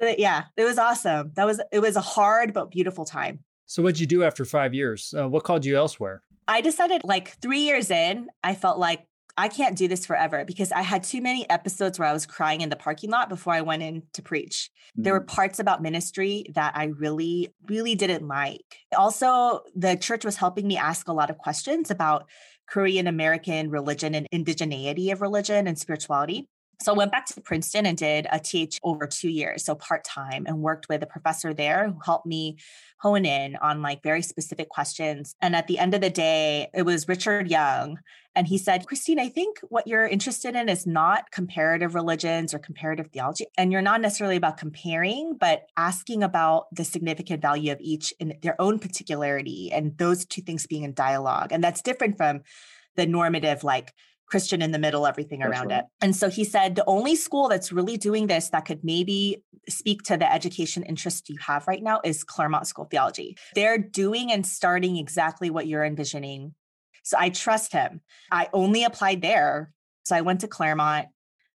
So 0.00 0.12
yeah 0.18 0.46
it 0.56 0.64
was 0.64 0.78
awesome. 0.78 1.30
That 1.36 1.46
was 1.46 1.60
it 1.70 1.78
was 1.78 1.94
a 1.94 2.00
hard 2.00 2.52
but 2.52 2.72
beautiful 2.72 3.04
time 3.04 3.44
so 3.72 3.82
what'd 3.82 4.00
you 4.00 4.06
do 4.06 4.22
after 4.22 4.44
five 4.44 4.72
years 4.74 5.14
uh, 5.18 5.28
what 5.28 5.44
called 5.44 5.64
you 5.64 5.76
elsewhere 5.76 6.22
I 6.48 6.60
decided 6.60 7.02
like 7.04 7.38
three 7.40 7.60
years 7.60 7.90
in, 7.90 8.28
I 8.42 8.54
felt 8.54 8.78
like 8.78 9.06
I 9.38 9.48
can't 9.48 9.78
do 9.78 9.88
this 9.88 10.04
forever 10.04 10.44
because 10.44 10.72
I 10.72 10.82
had 10.82 11.04
too 11.04 11.22
many 11.22 11.48
episodes 11.48 11.98
where 11.98 12.08
I 12.08 12.12
was 12.12 12.26
crying 12.26 12.60
in 12.60 12.68
the 12.68 12.76
parking 12.76 13.10
lot 13.10 13.30
before 13.30 13.54
I 13.54 13.62
went 13.62 13.82
in 13.82 14.02
to 14.12 14.22
preach. 14.22 14.70
Mm-hmm. 14.90 15.02
There 15.04 15.14
were 15.14 15.24
mm. 15.24 15.28
parts 15.28 15.58
about 15.58 15.80
ministry 15.80 16.44
that 16.54 16.76
I 16.76 16.84
really, 16.84 17.48
really 17.66 17.94
didn't 17.94 18.28
like. 18.28 18.60
Also, 18.94 19.60
the 19.74 19.96
church 19.96 20.24
was 20.26 20.36
helping 20.36 20.66
me 20.66 20.76
ask 20.76 21.08
a 21.08 21.14
lot 21.14 21.30
of 21.30 21.38
questions 21.38 21.90
about 21.90 22.28
Korean 22.68 23.06
American 23.06 23.70
religion 23.70 24.14
and 24.14 24.26
indigeneity 24.34 25.10
of 25.12 25.22
religion 25.22 25.66
and 25.66 25.78
spirituality. 25.78 26.48
So 26.82 26.92
I 26.92 26.96
went 26.96 27.12
back 27.12 27.26
to 27.26 27.40
Princeton 27.40 27.86
and 27.86 27.96
did 27.96 28.26
a 28.32 28.40
TH 28.40 28.80
over 28.82 29.06
two 29.06 29.28
years, 29.28 29.64
so 29.64 29.74
part 29.74 30.04
time, 30.04 30.46
and 30.46 30.58
worked 30.58 30.88
with 30.88 31.02
a 31.02 31.06
professor 31.06 31.54
there 31.54 31.88
who 31.88 32.00
helped 32.04 32.26
me 32.26 32.58
hone 32.98 33.24
in 33.24 33.56
on 33.56 33.82
like 33.82 34.02
very 34.02 34.22
specific 34.22 34.68
questions. 34.68 35.36
And 35.40 35.54
at 35.54 35.68
the 35.68 35.78
end 35.78 35.94
of 35.94 36.00
the 36.00 36.10
day, 36.10 36.68
it 36.74 36.82
was 36.82 37.08
Richard 37.08 37.48
Young. 37.48 37.98
And 38.34 38.46
he 38.46 38.58
said, 38.58 38.86
Christine, 38.86 39.20
I 39.20 39.28
think 39.28 39.58
what 39.68 39.86
you're 39.86 40.06
interested 40.06 40.56
in 40.56 40.68
is 40.68 40.86
not 40.86 41.30
comparative 41.30 41.94
religions 41.94 42.54
or 42.54 42.58
comparative 42.58 43.08
theology. 43.12 43.46
And 43.58 43.70
you're 43.70 43.82
not 43.82 44.00
necessarily 44.00 44.36
about 44.36 44.56
comparing, 44.56 45.36
but 45.38 45.66
asking 45.76 46.22
about 46.22 46.66
the 46.74 46.84
significant 46.84 47.42
value 47.42 47.72
of 47.72 47.78
each 47.80 48.14
in 48.18 48.38
their 48.42 48.60
own 48.60 48.78
particularity 48.78 49.70
and 49.72 49.96
those 49.98 50.24
two 50.24 50.42
things 50.42 50.66
being 50.66 50.84
in 50.84 50.94
dialogue. 50.94 51.52
And 51.52 51.62
that's 51.62 51.82
different 51.82 52.16
from 52.16 52.40
the 52.96 53.06
normative, 53.06 53.64
like, 53.64 53.92
Christian 54.26 54.62
in 54.62 54.70
the 54.70 54.78
middle, 54.78 55.06
everything 55.06 55.40
that's 55.40 55.50
around 55.50 55.68
right. 55.68 55.80
it. 55.80 55.84
And 56.00 56.16
so 56.16 56.30
he 56.30 56.44
said 56.44 56.74
the 56.74 56.84
only 56.86 57.16
school 57.16 57.48
that's 57.48 57.70
really 57.72 57.96
doing 57.96 58.26
this 58.26 58.48
that 58.50 58.64
could 58.64 58.82
maybe 58.82 59.42
speak 59.68 60.02
to 60.04 60.16
the 60.16 60.32
education 60.32 60.82
interest 60.82 61.28
you 61.28 61.36
have 61.46 61.66
right 61.68 61.82
now 61.82 62.00
is 62.04 62.24
Claremont 62.24 62.66
School 62.66 62.84
of 62.84 62.90
Theology. 62.90 63.36
They're 63.54 63.78
doing 63.78 64.32
and 64.32 64.46
starting 64.46 64.96
exactly 64.96 65.50
what 65.50 65.66
you're 65.66 65.84
envisioning. 65.84 66.54
So 67.02 67.16
I 67.18 67.30
trust 67.30 67.72
him. 67.72 68.00
I 68.30 68.48
only 68.52 68.84
applied 68.84 69.22
there. 69.22 69.72
So 70.04 70.16
I 70.16 70.22
went 70.22 70.40
to 70.40 70.48
Claremont 70.48 71.08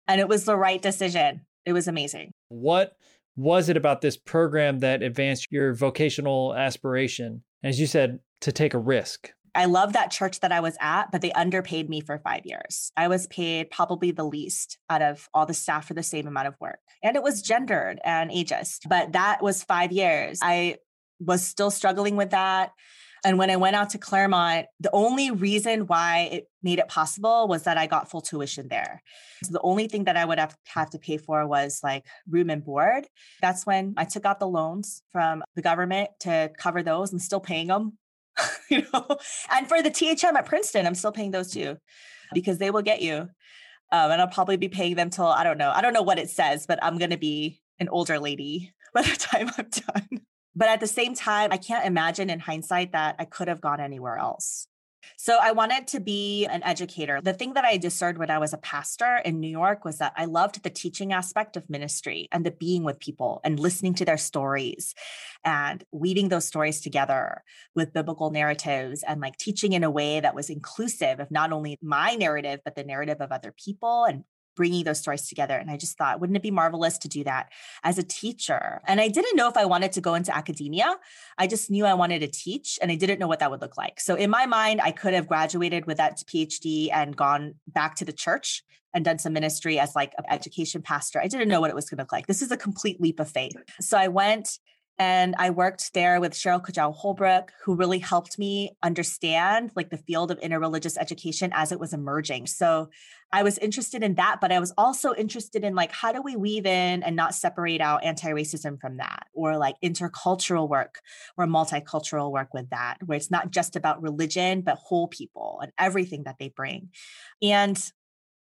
and 0.08 0.20
it 0.20 0.28
was 0.28 0.44
the 0.44 0.56
right 0.56 0.80
decision. 0.80 1.42
It 1.64 1.72
was 1.72 1.88
amazing. 1.88 2.32
What 2.48 2.96
was 3.36 3.68
it 3.68 3.76
about 3.76 4.00
this 4.00 4.16
program 4.16 4.80
that 4.80 5.02
advanced 5.02 5.48
your 5.50 5.74
vocational 5.74 6.54
aspiration? 6.54 7.42
As 7.62 7.78
you 7.78 7.86
said, 7.86 8.18
to 8.40 8.52
take 8.52 8.74
a 8.74 8.78
risk. 8.78 9.30
I 9.54 9.66
love 9.66 9.92
that 9.92 10.10
church 10.10 10.40
that 10.40 10.52
I 10.52 10.60
was 10.60 10.76
at, 10.80 11.12
but 11.12 11.20
they 11.20 11.32
underpaid 11.32 11.88
me 11.88 12.00
for 12.00 12.18
five 12.18 12.46
years. 12.46 12.90
I 12.96 13.08
was 13.08 13.26
paid 13.26 13.70
probably 13.70 14.10
the 14.10 14.24
least 14.24 14.78
out 14.88 15.02
of 15.02 15.28
all 15.34 15.46
the 15.46 15.54
staff 15.54 15.86
for 15.86 15.94
the 15.94 16.02
same 16.02 16.26
amount 16.26 16.48
of 16.48 16.54
work. 16.60 16.80
And 17.02 17.16
it 17.16 17.22
was 17.22 17.42
gendered 17.42 18.00
and 18.04 18.30
ageist, 18.30 18.88
but 18.88 19.12
that 19.12 19.42
was 19.42 19.62
five 19.62 19.92
years. 19.92 20.40
I 20.42 20.76
was 21.20 21.46
still 21.46 21.70
struggling 21.70 22.16
with 22.16 22.30
that. 22.30 22.70
And 23.24 23.38
when 23.38 23.50
I 23.50 23.56
went 23.56 23.76
out 23.76 23.90
to 23.90 23.98
Claremont, 23.98 24.66
the 24.80 24.90
only 24.92 25.30
reason 25.30 25.82
why 25.86 26.28
it 26.32 26.48
made 26.62 26.80
it 26.80 26.88
possible 26.88 27.46
was 27.46 27.64
that 27.64 27.78
I 27.78 27.86
got 27.86 28.10
full 28.10 28.20
tuition 28.20 28.66
there. 28.68 29.00
So 29.44 29.52
the 29.52 29.60
only 29.60 29.86
thing 29.86 30.04
that 30.04 30.16
I 30.16 30.24
would 30.24 30.40
have, 30.40 30.56
have 30.66 30.90
to 30.90 30.98
pay 30.98 31.18
for 31.18 31.46
was 31.46 31.80
like 31.84 32.04
room 32.28 32.50
and 32.50 32.64
board. 32.64 33.06
That's 33.40 33.64
when 33.64 33.94
I 33.96 34.06
took 34.06 34.24
out 34.24 34.40
the 34.40 34.48
loans 34.48 35.02
from 35.12 35.44
the 35.54 35.62
government 35.62 36.10
to 36.20 36.50
cover 36.58 36.82
those 36.82 37.12
and 37.12 37.22
still 37.22 37.38
paying 37.38 37.68
them 37.68 37.96
you 38.70 38.84
know? 38.92 39.06
And 39.50 39.68
for 39.68 39.82
the 39.82 39.90
thm 39.90 40.34
at 40.34 40.46
princeton 40.46 40.86
i'm 40.86 40.94
still 40.94 41.12
paying 41.12 41.30
those 41.30 41.50
too 41.50 41.76
because 42.32 42.58
they 42.58 42.70
will 42.70 42.82
get 42.82 43.02
you. 43.02 43.28
Um, 43.92 44.10
and 44.10 44.20
i'll 44.20 44.28
probably 44.28 44.56
be 44.56 44.68
paying 44.68 44.94
them 44.94 45.10
till 45.10 45.26
i 45.26 45.44
don't 45.44 45.58
know 45.58 45.70
i 45.70 45.82
don't 45.82 45.92
know 45.92 46.02
what 46.02 46.18
it 46.18 46.30
says 46.30 46.66
but 46.66 46.78
i'm 46.82 46.98
going 46.98 47.10
to 47.10 47.18
be 47.18 47.60
an 47.78 47.88
older 47.88 48.18
lady 48.18 48.72
by 48.94 49.02
the 49.02 49.16
time 49.16 49.50
i'm 49.58 49.68
done. 49.94 50.20
But 50.54 50.68
at 50.68 50.80
the 50.80 50.86
same 50.86 51.14
time 51.14 51.52
i 51.52 51.58
can't 51.58 51.86
imagine 51.86 52.30
in 52.30 52.40
hindsight 52.40 52.92
that 52.92 53.16
i 53.18 53.24
could 53.24 53.48
have 53.48 53.60
gone 53.60 53.80
anywhere 53.80 54.16
else 54.16 54.66
so 55.16 55.38
I 55.40 55.52
wanted 55.52 55.86
to 55.88 56.00
be 56.00 56.46
an 56.46 56.62
educator. 56.62 57.20
The 57.20 57.32
thing 57.32 57.54
that 57.54 57.64
I 57.64 57.76
discerned 57.76 58.18
when 58.18 58.30
I 58.30 58.38
was 58.38 58.52
a 58.52 58.58
pastor 58.58 59.16
in 59.24 59.40
New 59.40 59.48
York 59.50 59.84
was 59.84 59.98
that 59.98 60.12
I 60.16 60.24
loved 60.24 60.62
the 60.62 60.70
teaching 60.70 61.12
aspect 61.12 61.56
of 61.56 61.68
ministry 61.70 62.28
and 62.32 62.44
the 62.44 62.50
being 62.50 62.84
with 62.84 62.98
people 62.98 63.40
and 63.44 63.58
listening 63.58 63.94
to 63.94 64.04
their 64.04 64.16
stories 64.16 64.94
and 65.44 65.84
weaving 65.92 66.28
those 66.28 66.44
stories 66.44 66.80
together 66.80 67.42
with 67.74 67.92
biblical 67.92 68.30
narratives 68.30 69.02
and 69.02 69.20
like 69.20 69.36
teaching 69.36 69.72
in 69.72 69.84
a 69.84 69.90
way 69.90 70.20
that 70.20 70.34
was 70.34 70.50
inclusive 70.50 71.20
of 71.20 71.30
not 71.30 71.52
only 71.52 71.78
my 71.82 72.14
narrative, 72.14 72.60
but 72.64 72.74
the 72.74 72.84
narrative 72.84 73.20
of 73.20 73.32
other 73.32 73.52
people 73.52 74.04
and 74.04 74.24
bringing 74.54 74.84
those 74.84 74.98
stories 74.98 75.28
together. 75.28 75.56
And 75.56 75.70
I 75.70 75.76
just 75.76 75.96
thought, 75.96 76.20
wouldn't 76.20 76.36
it 76.36 76.42
be 76.42 76.50
marvelous 76.50 76.98
to 76.98 77.08
do 77.08 77.24
that 77.24 77.50
as 77.84 77.98
a 77.98 78.02
teacher? 78.02 78.80
And 78.86 79.00
I 79.00 79.08
didn't 79.08 79.36
know 79.36 79.48
if 79.48 79.56
I 79.56 79.64
wanted 79.64 79.92
to 79.92 80.00
go 80.00 80.14
into 80.14 80.34
academia. 80.36 80.96
I 81.38 81.46
just 81.46 81.70
knew 81.70 81.84
I 81.84 81.94
wanted 81.94 82.20
to 82.20 82.28
teach 82.28 82.78
and 82.82 82.90
I 82.90 82.96
didn't 82.96 83.18
know 83.18 83.28
what 83.28 83.38
that 83.40 83.50
would 83.50 83.60
look 83.60 83.76
like. 83.76 84.00
So 84.00 84.14
in 84.14 84.30
my 84.30 84.46
mind, 84.46 84.80
I 84.82 84.92
could 84.92 85.14
have 85.14 85.26
graduated 85.26 85.86
with 85.86 85.96
that 85.98 86.18
PhD 86.18 86.88
and 86.92 87.16
gone 87.16 87.54
back 87.68 87.96
to 87.96 88.04
the 88.04 88.12
church 88.12 88.62
and 88.94 89.04
done 89.04 89.18
some 89.18 89.32
ministry 89.32 89.78
as 89.78 89.94
like 89.94 90.12
an 90.18 90.24
education 90.28 90.82
pastor. 90.82 91.20
I 91.20 91.26
didn't 91.26 91.48
know 91.48 91.60
what 91.60 91.70
it 91.70 91.76
was 91.76 91.88
going 91.88 91.98
to 91.98 92.02
look 92.02 92.12
like. 92.12 92.26
This 92.26 92.42
is 92.42 92.50
a 92.50 92.56
complete 92.56 93.00
leap 93.00 93.20
of 93.20 93.30
faith. 93.30 93.56
So 93.80 93.96
I 93.96 94.08
went 94.08 94.58
And 94.98 95.34
I 95.38 95.50
worked 95.50 95.94
there 95.94 96.20
with 96.20 96.32
Sheryl 96.32 96.64
Kujawa-Holbrook, 96.64 97.50
who 97.64 97.74
really 97.74 97.98
helped 97.98 98.38
me 98.38 98.76
understand 98.82 99.72
like 99.74 99.90
the 99.90 99.96
field 99.96 100.30
of 100.30 100.38
interreligious 100.40 100.96
education 100.96 101.50
as 101.54 101.72
it 101.72 101.80
was 101.80 101.92
emerging. 101.92 102.46
So 102.46 102.88
I 103.32 103.42
was 103.42 103.58
interested 103.58 104.02
in 104.02 104.14
that, 104.16 104.38
but 104.40 104.52
I 104.52 104.60
was 104.60 104.72
also 104.76 105.14
interested 105.14 105.64
in 105.64 105.74
like 105.74 105.90
how 105.90 106.12
do 106.12 106.20
we 106.20 106.36
weave 106.36 106.66
in 106.66 107.02
and 107.02 107.16
not 107.16 107.34
separate 107.34 107.80
out 107.80 108.04
anti-racism 108.04 108.80
from 108.80 108.98
that, 108.98 109.26
or 109.32 109.56
like 109.56 109.76
intercultural 109.82 110.68
work 110.68 111.00
or 111.36 111.46
multicultural 111.46 112.30
work 112.30 112.52
with 112.52 112.68
that, 112.70 112.98
where 113.06 113.16
it's 113.16 113.30
not 113.30 113.50
just 113.50 113.74
about 113.74 114.02
religion, 114.02 114.60
but 114.60 114.76
whole 114.76 115.08
people 115.08 115.60
and 115.62 115.72
everything 115.78 116.24
that 116.24 116.36
they 116.38 116.50
bring. 116.50 116.90
And 117.40 117.82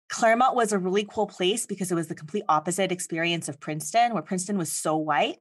Claremont 0.08 0.54
was 0.54 0.72
a 0.72 0.78
really 0.78 1.04
cool 1.04 1.26
place 1.26 1.66
because 1.66 1.90
it 1.90 1.96
was 1.96 2.06
the 2.06 2.14
complete 2.14 2.44
opposite 2.48 2.92
experience 2.92 3.48
of 3.48 3.58
Princeton, 3.58 4.14
where 4.14 4.22
Princeton 4.22 4.56
was 4.56 4.70
so 4.70 4.96
white 4.96 5.38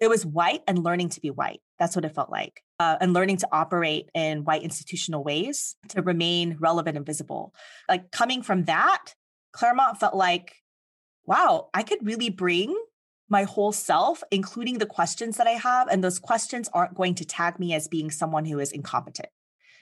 it 0.00 0.08
was 0.08 0.24
white 0.24 0.62
and 0.66 0.82
learning 0.82 1.10
to 1.10 1.20
be 1.20 1.30
white. 1.30 1.60
That's 1.78 1.96
what 1.96 2.04
it 2.04 2.14
felt 2.14 2.30
like. 2.30 2.62
Uh, 2.80 2.96
and 3.00 3.12
learning 3.12 3.38
to 3.38 3.48
operate 3.52 4.08
in 4.14 4.44
white 4.44 4.62
institutional 4.62 5.24
ways 5.24 5.76
to 5.88 6.02
remain 6.02 6.56
relevant 6.60 6.96
and 6.96 7.06
visible. 7.06 7.54
Like 7.88 8.10
coming 8.10 8.42
from 8.42 8.64
that, 8.64 9.14
Claremont 9.52 9.98
felt 9.98 10.14
like, 10.14 10.56
wow, 11.26 11.68
I 11.74 11.82
could 11.82 12.04
really 12.06 12.30
bring 12.30 12.76
my 13.28 13.42
whole 13.42 13.72
self, 13.72 14.22
including 14.30 14.78
the 14.78 14.86
questions 14.86 15.36
that 15.36 15.46
I 15.46 15.52
have. 15.52 15.88
And 15.88 16.02
those 16.02 16.18
questions 16.18 16.68
aren't 16.72 16.94
going 16.94 17.14
to 17.16 17.24
tag 17.24 17.58
me 17.58 17.74
as 17.74 17.88
being 17.88 18.10
someone 18.10 18.44
who 18.44 18.58
is 18.58 18.72
incompetent 18.72 19.28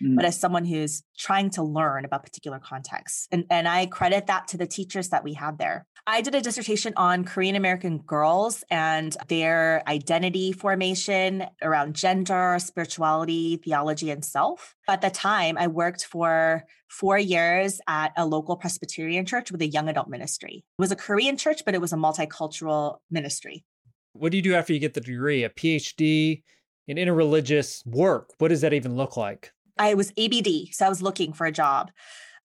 mm. 0.02 0.16
but 0.16 0.24
as 0.24 0.38
someone 0.38 0.64
who's 0.64 1.02
trying 1.18 1.50
to 1.50 1.62
learn 1.62 2.04
about 2.04 2.22
particular 2.22 2.58
contexts. 2.58 3.28
And, 3.30 3.44
and 3.50 3.68
I 3.68 3.86
credit 3.86 4.26
that 4.26 4.48
to 4.48 4.56
the 4.56 4.66
teachers 4.66 5.08
that 5.10 5.24
we 5.24 5.34
had 5.34 5.58
there. 5.58 5.86
I 6.08 6.20
did 6.20 6.36
a 6.36 6.40
dissertation 6.40 6.92
on 6.96 7.24
Korean 7.24 7.56
American 7.56 7.98
girls 7.98 8.62
and 8.70 9.16
their 9.26 9.82
identity 9.88 10.52
formation 10.52 11.46
around 11.62 11.96
gender, 11.96 12.58
spirituality, 12.60 13.56
theology, 13.56 14.10
and 14.12 14.24
self. 14.24 14.76
At 14.88 15.00
the 15.00 15.10
time, 15.10 15.58
I 15.58 15.66
worked 15.66 16.04
for 16.04 16.64
four 16.88 17.18
years 17.18 17.80
at 17.88 18.12
a 18.16 18.24
local 18.24 18.56
Presbyterian 18.56 19.26
church 19.26 19.50
with 19.50 19.60
a 19.62 19.66
young 19.66 19.88
adult 19.88 20.08
ministry. 20.08 20.64
It 20.78 20.80
was 20.80 20.92
a 20.92 20.96
Korean 20.96 21.36
church, 21.36 21.64
but 21.64 21.74
it 21.74 21.80
was 21.80 21.92
a 21.92 21.96
multicultural 21.96 22.98
ministry. 23.10 23.64
What 24.12 24.30
do 24.30 24.38
you 24.38 24.42
do 24.42 24.54
after 24.54 24.72
you 24.72 24.78
get 24.78 24.94
the 24.94 25.00
degree? 25.00 25.42
A 25.42 25.50
PhD 25.50 26.42
in 26.86 26.96
interreligious 26.98 27.84
work? 27.84 28.30
What 28.38 28.48
does 28.48 28.60
that 28.60 28.72
even 28.72 28.94
look 28.96 29.16
like? 29.16 29.52
I 29.78 29.94
was 29.94 30.12
ABD, 30.16 30.72
so 30.72 30.86
I 30.86 30.88
was 30.88 31.02
looking 31.02 31.32
for 31.32 31.46
a 31.46 31.52
job. 31.52 31.90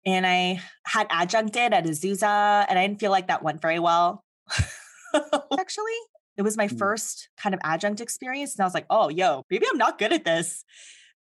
And 0.06 0.26
I 0.26 0.62
had 0.86 1.08
adjuncted 1.12 1.74
at 1.74 1.86
Azusa, 1.86 2.65
and 2.67 2.78
I 2.78 2.88
didn't 2.88 3.00
feel 3.00 3.12
like 3.12 3.28
that 3.28 3.44
went 3.44 3.62
very 3.62 3.80
well. 3.80 4.24
Actually, 5.60 5.94
it 6.38 6.41
was 6.41 6.58
my 6.58 6.67
mm. 6.67 6.78
first 6.78 7.30
kind 7.38 7.54
of 7.54 7.62
adjunct 7.63 8.02
experience. 8.02 8.56
And 8.56 8.62
I 8.62 8.65
was 8.65 8.74
like, 8.74 8.88
oh, 8.89 9.10
yo, 9.10 9.46
maybe 9.50 9.65
I'm 9.70 9.78
not 9.78 10.00
good 10.00 10.13
at 10.13 10.26
this. 10.26 10.63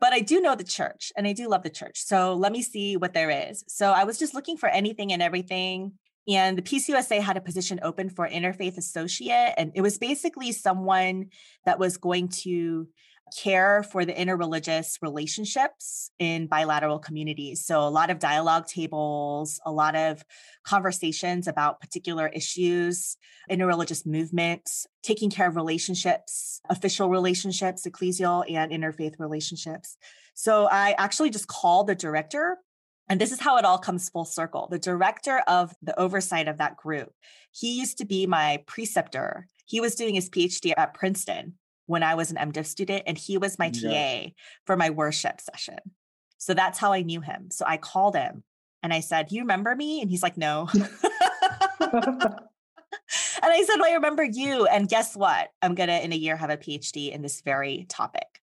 But 0.01 0.15
I 0.15 0.21
do 0.21 0.41
know 0.41 0.55
the 0.55 0.65
church 0.65 1.13
and 1.15 1.27
I 1.27 1.35
do 1.35 1.47
love 1.47 1.63
the 1.63 1.69
church. 1.69 2.03
So 2.03 2.33
let 2.35 2.53
me 2.53 2.63
see 2.63 2.97
what 2.97 3.13
there 3.13 3.51
is. 3.51 3.65
So 3.69 3.93
I 3.93 4.05
was 4.05 4.19
just 4.19 4.35
looking 4.35 4.57
for 4.57 4.69
anything 4.69 5.13
and 5.13 5.21
everything. 5.21 5.93
And 6.27 6.57
the 6.57 6.63
PCUSA 6.63 7.21
had 7.21 7.37
a 7.37 7.41
position 7.43 7.81
open 7.83 8.09
for 8.09 8.27
interfaith 8.27 8.79
associate. 8.79 9.55
And 9.59 9.73
it 9.75 9.83
was 9.83 9.99
basically 9.99 10.53
someone 10.53 11.27
that 11.67 11.79
was 11.79 11.99
going 11.99 12.29
to 12.29 12.89
care 13.37 13.83
for 13.83 14.05
the 14.05 14.13
interreligious 14.13 14.99
relationships 15.03 16.11
in 16.19 16.47
bilateral 16.47 16.99
communities. 16.99 17.65
So, 17.65 17.81
a 17.81 17.91
lot 17.91 18.11
of 18.11 18.19
dialogue 18.19 18.67
tables, 18.67 19.61
a 19.65 19.73
lot 19.73 19.97
of 19.97 20.23
conversations 20.65 21.47
about 21.47 21.81
particular 21.81 22.29
issues, 22.29 23.17
interreligious 23.51 24.07
movements, 24.07 24.87
taking 25.03 25.31
care 25.31 25.49
of 25.49 25.57
relationships, 25.57 26.61
official 26.69 27.09
relationships, 27.09 27.87
ecclesial 27.87 28.45
and 28.51 28.73
interfaith 28.73 29.19
relationships. 29.19 29.97
So, 30.35 30.69
I 30.71 30.95
actually 30.99 31.31
just 31.31 31.49
called 31.49 31.87
the 31.87 31.95
director. 31.95 32.59
And 33.09 33.21
this 33.21 33.33
is 33.33 33.41
how 33.41 33.57
it 33.57 33.65
all 33.65 33.79
comes 33.79 34.09
full 34.09 34.25
circle. 34.25 34.69
The 34.71 34.79
director 34.79 35.43
of 35.49 35.75
the 35.83 35.99
oversight 35.99 36.47
of 36.47 36.59
that 36.59 36.77
group, 36.77 37.13
he 37.51 37.77
used 37.77 37.99
to 37.99 38.05
be 38.05 38.27
my 38.27 38.63
preceptor. 38.67 39.49
He 39.67 39.81
was 39.81 39.97
doing 39.97 40.15
his 40.15 40.31
PhD 40.31 40.73
at 40.77 40.95
Princeton 40.95 41.55
when 41.91 42.05
I 42.05 42.15
was 42.15 42.31
an 42.31 42.37
MDiv 42.37 42.67
student, 42.67 43.03
and 43.07 43.19
he 43.19 43.37
was 43.37 43.59
my 43.59 43.69
TA 43.71 44.31
for 44.65 44.77
my 44.77 44.91
worship 44.91 45.41
session. 45.41 45.79
So 46.39 46.55
that's 46.55 46.79
how 46.79 46.93
I 46.93 47.03
knew 47.03 47.21
him. 47.21 47.51
So 47.51 47.65
I 47.67 47.77
called 47.77 48.15
him 48.15 48.45
and 48.83 48.95
I 48.95 49.01
said, 49.01 49.33
You 49.33 49.41
remember 49.41 49.75
me? 49.75 50.01
And 50.01 50.09
he's 50.09 50.23
like, 50.23 50.37
No. 50.37 50.69
and 51.83 53.53
I 53.53 53.65
said, 53.65 53.77
well, 53.79 53.91
I 53.91 53.95
remember 53.95 54.23
you. 54.23 54.67
And 54.67 54.89
guess 54.89 55.17
what? 55.17 55.49
I'm 55.63 55.75
going 55.75 55.89
to, 55.89 56.05
in 56.05 56.13
a 56.13 56.17
year, 56.17 56.37
have 56.37 56.51
a 56.51 56.57
PhD 56.57 57.13
in 57.13 57.23
this 57.23 57.41
very 57.41 57.87
topic. 57.89 58.41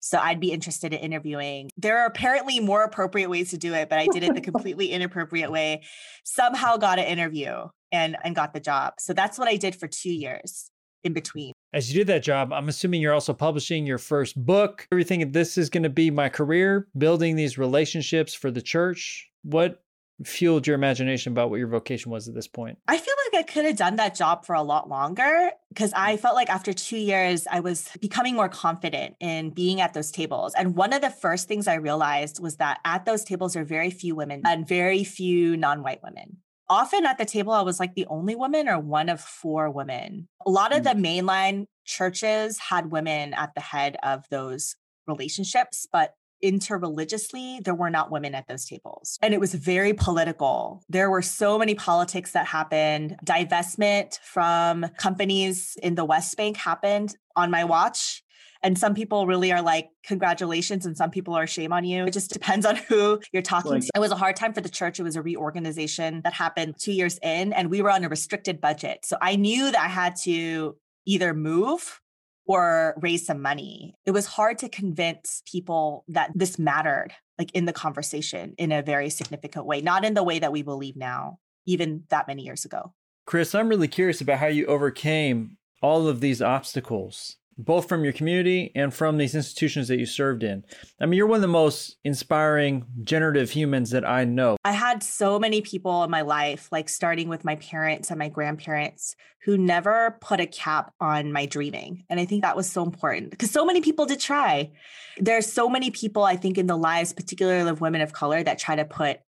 So 0.00 0.18
I'd 0.18 0.40
be 0.40 0.52
interested 0.52 0.92
in 0.92 1.00
interviewing. 1.00 1.70
There 1.76 1.98
are 1.98 2.06
apparently 2.06 2.60
more 2.60 2.82
appropriate 2.82 3.28
ways 3.28 3.50
to 3.50 3.58
do 3.58 3.74
it, 3.74 3.88
but 3.88 3.98
I 3.98 4.06
did 4.06 4.22
it 4.22 4.34
the 4.34 4.40
completely 4.52 4.90
inappropriate 4.90 5.50
way. 5.50 5.82
Somehow 6.24 6.76
got 6.76 6.98
an 6.98 7.04
interview 7.06 7.68
and, 7.92 8.16
and 8.24 8.34
got 8.34 8.54
the 8.54 8.60
job. 8.60 8.94
So 8.98 9.12
that's 9.12 9.38
what 9.38 9.48
I 9.48 9.56
did 9.56 9.74
for 9.74 9.86
two 9.86 10.12
years 10.12 10.70
in 11.04 11.12
between. 11.12 11.52
As 11.72 11.92
you 11.92 12.00
did 12.00 12.08
that 12.08 12.24
job, 12.24 12.52
I'm 12.52 12.68
assuming 12.68 13.00
you're 13.00 13.14
also 13.14 13.32
publishing 13.32 13.86
your 13.86 13.98
first 13.98 14.44
book. 14.44 14.88
Everything 14.90 15.30
this 15.30 15.56
is 15.56 15.70
going 15.70 15.84
to 15.84 15.88
be 15.88 16.10
my 16.10 16.28
career, 16.28 16.88
building 16.98 17.36
these 17.36 17.58
relationships 17.58 18.34
for 18.34 18.50
the 18.50 18.60
church. 18.62 19.30
What 19.42 19.80
fueled 20.24 20.66
your 20.66 20.74
imagination 20.74 21.32
about 21.32 21.48
what 21.48 21.60
your 21.60 21.68
vocation 21.68 22.10
was 22.10 22.26
at 22.26 22.34
this 22.34 22.48
point? 22.48 22.78
I 22.88 22.98
feel 22.98 23.14
like 23.32 23.40
I 23.40 23.52
could 23.52 23.64
have 23.64 23.76
done 23.76 23.96
that 23.96 24.16
job 24.16 24.44
for 24.44 24.54
a 24.54 24.62
lot 24.62 24.88
longer 24.88 25.52
because 25.68 25.92
I 25.94 26.16
felt 26.16 26.34
like 26.34 26.50
after 26.50 26.72
two 26.72 26.98
years, 26.98 27.46
I 27.48 27.60
was 27.60 27.88
becoming 28.00 28.34
more 28.34 28.48
confident 28.48 29.14
in 29.20 29.50
being 29.50 29.80
at 29.80 29.94
those 29.94 30.10
tables. 30.10 30.54
And 30.54 30.74
one 30.74 30.92
of 30.92 31.02
the 31.02 31.10
first 31.10 31.46
things 31.46 31.68
I 31.68 31.74
realized 31.74 32.42
was 32.42 32.56
that 32.56 32.80
at 32.84 33.04
those 33.04 33.24
tables 33.24 33.54
are 33.54 33.64
very 33.64 33.90
few 33.90 34.16
women 34.16 34.42
and 34.44 34.66
very 34.66 35.04
few 35.04 35.56
non 35.56 35.84
white 35.84 36.02
women 36.02 36.38
often 36.70 37.04
at 37.04 37.18
the 37.18 37.26
table, 37.26 37.52
I 37.52 37.62
was 37.62 37.78
like 37.78 37.94
the 37.94 38.06
only 38.06 38.34
woman 38.34 38.68
or 38.68 38.78
one 38.78 39.10
of 39.10 39.20
four 39.20 39.70
women. 39.70 40.28
A 40.46 40.50
lot 40.50 40.74
of 40.74 40.84
the 40.84 40.90
mm. 40.90 41.04
mainline 41.04 41.66
churches 41.84 42.58
had 42.58 42.90
women 42.90 43.34
at 43.34 43.54
the 43.54 43.60
head 43.60 43.96
of 44.02 44.24
those 44.30 44.76
relationships, 45.06 45.86
but 45.92 46.14
interreligiously, 46.42 47.60
there 47.64 47.74
were 47.74 47.90
not 47.90 48.10
women 48.10 48.34
at 48.34 48.46
those 48.48 48.64
tables. 48.64 49.18
And 49.20 49.34
it 49.34 49.40
was 49.40 49.52
very 49.54 49.92
political. 49.92 50.82
There 50.88 51.10
were 51.10 51.22
so 51.22 51.58
many 51.58 51.74
politics 51.74 52.32
that 52.32 52.46
happened. 52.46 53.16
Divestment 53.24 54.18
from 54.20 54.86
companies 54.96 55.76
in 55.82 55.96
the 55.96 56.04
West 56.04 56.36
Bank 56.36 56.56
happened 56.56 57.14
on 57.36 57.50
my 57.50 57.64
watch. 57.64 58.22
And 58.62 58.78
some 58.78 58.94
people 58.94 59.26
really 59.26 59.52
are 59.52 59.62
like, 59.62 59.88
congratulations. 60.04 60.84
And 60.84 60.96
some 60.96 61.10
people 61.10 61.34
are 61.34 61.46
shame 61.46 61.72
on 61.72 61.84
you. 61.84 62.04
It 62.04 62.12
just 62.12 62.30
depends 62.30 62.66
on 62.66 62.76
who 62.76 63.20
you're 63.32 63.42
talking 63.42 63.72
like, 63.72 63.82
to. 63.82 63.90
It 63.94 64.00
was 64.00 64.12
a 64.12 64.16
hard 64.16 64.36
time 64.36 64.52
for 64.52 64.60
the 64.60 64.68
church. 64.68 65.00
It 65.00 65.02
was 65.02 65.16
a 65.16 65.22
reorganization 65.22 66.20
that 66.24 66.34
happened 66.34 66.74
two 66.78 66.92
years 66.92 67.18
in, 67.22 67.52
and 67.52 67.70
we 67.70 67.80
were 67.80 67.90
on 67.90 68.04
a 68.04 68.08
restricted 68.08 68.60
budget. 68.60 69.04
So 69.04 69.16
I 69.20 69.36
knew 69.36 69.70
that 69.70 69.80
I 69.80 69.88
had 69.88 70.16
to 70.24 70.76
either 71.06 71.32
move 71.32 72.00
or 72.46 72.94
raise 73.00 73.24
some 73.24 73.40
money. 73.40 73.94
It 74.04 74.10
was 74.10 74.26
hard 74.26 74.58
to 74.58 74.68
convince 74.68 75.42
people 75.50 76.04
that 76.08 76.30
this 76.34 76.58
mattered, 76.58 77.12
like 77.38 77.50
in 77.52 77.64
the 77.64 77.72
conversation 77.72 78.54
in 78.58 78.72
a 78.72 78.82
very 78.82 79.08
significant 79.08 79.66
way, 79.66 79.80
not 79.80 80.04
in 80.04 80.14
the 80.14 80.22
way 80.22 80.38
that 80.38 80.52
we 80.52 80.62
believe 80.62 80.96
now, 80.96 81.38
even 81.66 82.02
that 82.10 82.26
many 82.26 82.42
years 82.42 82.64
ago. 82.64 82.92
Chris, 83.26 83.54
I'm 83.54 83.68
really 83.68 83.88
curious 83.88 84.20
about 84.20 84.38
how 84.38 84.48
you 84.48 84.66
overcame 84.66 85.56
all 85.80 86.08
of 86.08 86.20
these 86.20 86.42
obstacles 86.42 87.36
both 87.64 87.88
from 87.88 88.04
your 88.04 88.12
community 88.12 88.72
and 88.74 88.92
from 88.92 89.18
these 89.18 89.34
institutions 89.34 89.88
that 89.88 89.98
you 89.98 90.06
served 90.06 90.42
in. 90.42 90.64
I 91.00 91.06
mean, 91.06 91.16
you're 91.16 91.26
one 91.26 91.36
of 91.36 91.42
the 91.42 91.48
most 91.48 91.96
inspiring 92.04 92.86
generative 93.02 93.50
humans 93.50 93.90
that 93.90 94.08
I 94.08 94.24
know. 94.24 94.56
I 94.64 94.72
had 94.72 95.02
so 95.02 95.38
many 95.38 95.60
people 95.60 96.02
in 96.04 96.10
my 96.10 96.22
life, 96.22 96.68
like 96.72 96.88
starting 96.88 97.28
with 97.28 97.44
my 97.44 97.56
parents 97.56 98.10
and 98.10 98.18
my 98.18 98.28
grandparents, 98.28 99.14
who 99.44 99.56
never 99.56 100.18
put 100.20 100.40
a 100.40 100.46
cap 100.46 100.92
on 101.00 101.32
my 101.32 101.46
dreaming. 101.46 102.04
And 102.10 102.20
I 102.20 102.24
think 102.26 102.42
that 102.42 102.56
was 102.56 102.70
so 102.70 102.82
important 102.82 103.30
because 103.30 103.50
so 103.50 103.64
many 103.64 103.80
people 103.80 104.06
did 104.06 104.20
try. 104.20 104.70
There's 105.18 105.50
so 105.50 105.68
many 105.68 105.90
people, 105.90 106.24
I 106.24 106.36
think, 106.36 106.58
in 106.58 106.66
the 106.66 106.76
lives, 106.76 107.12
particularly 107.12 107.68
of 107.68 107.80
women 107.80 108.00
of 108.00 108.12
color, 108.12 108.42
that 108.42 108.58
try 108.58 108.76
to 108.76 108.84
put 108.84 109.20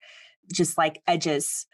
just 0.52 0.78
like 0.78 1.02
edges 1.08 1.66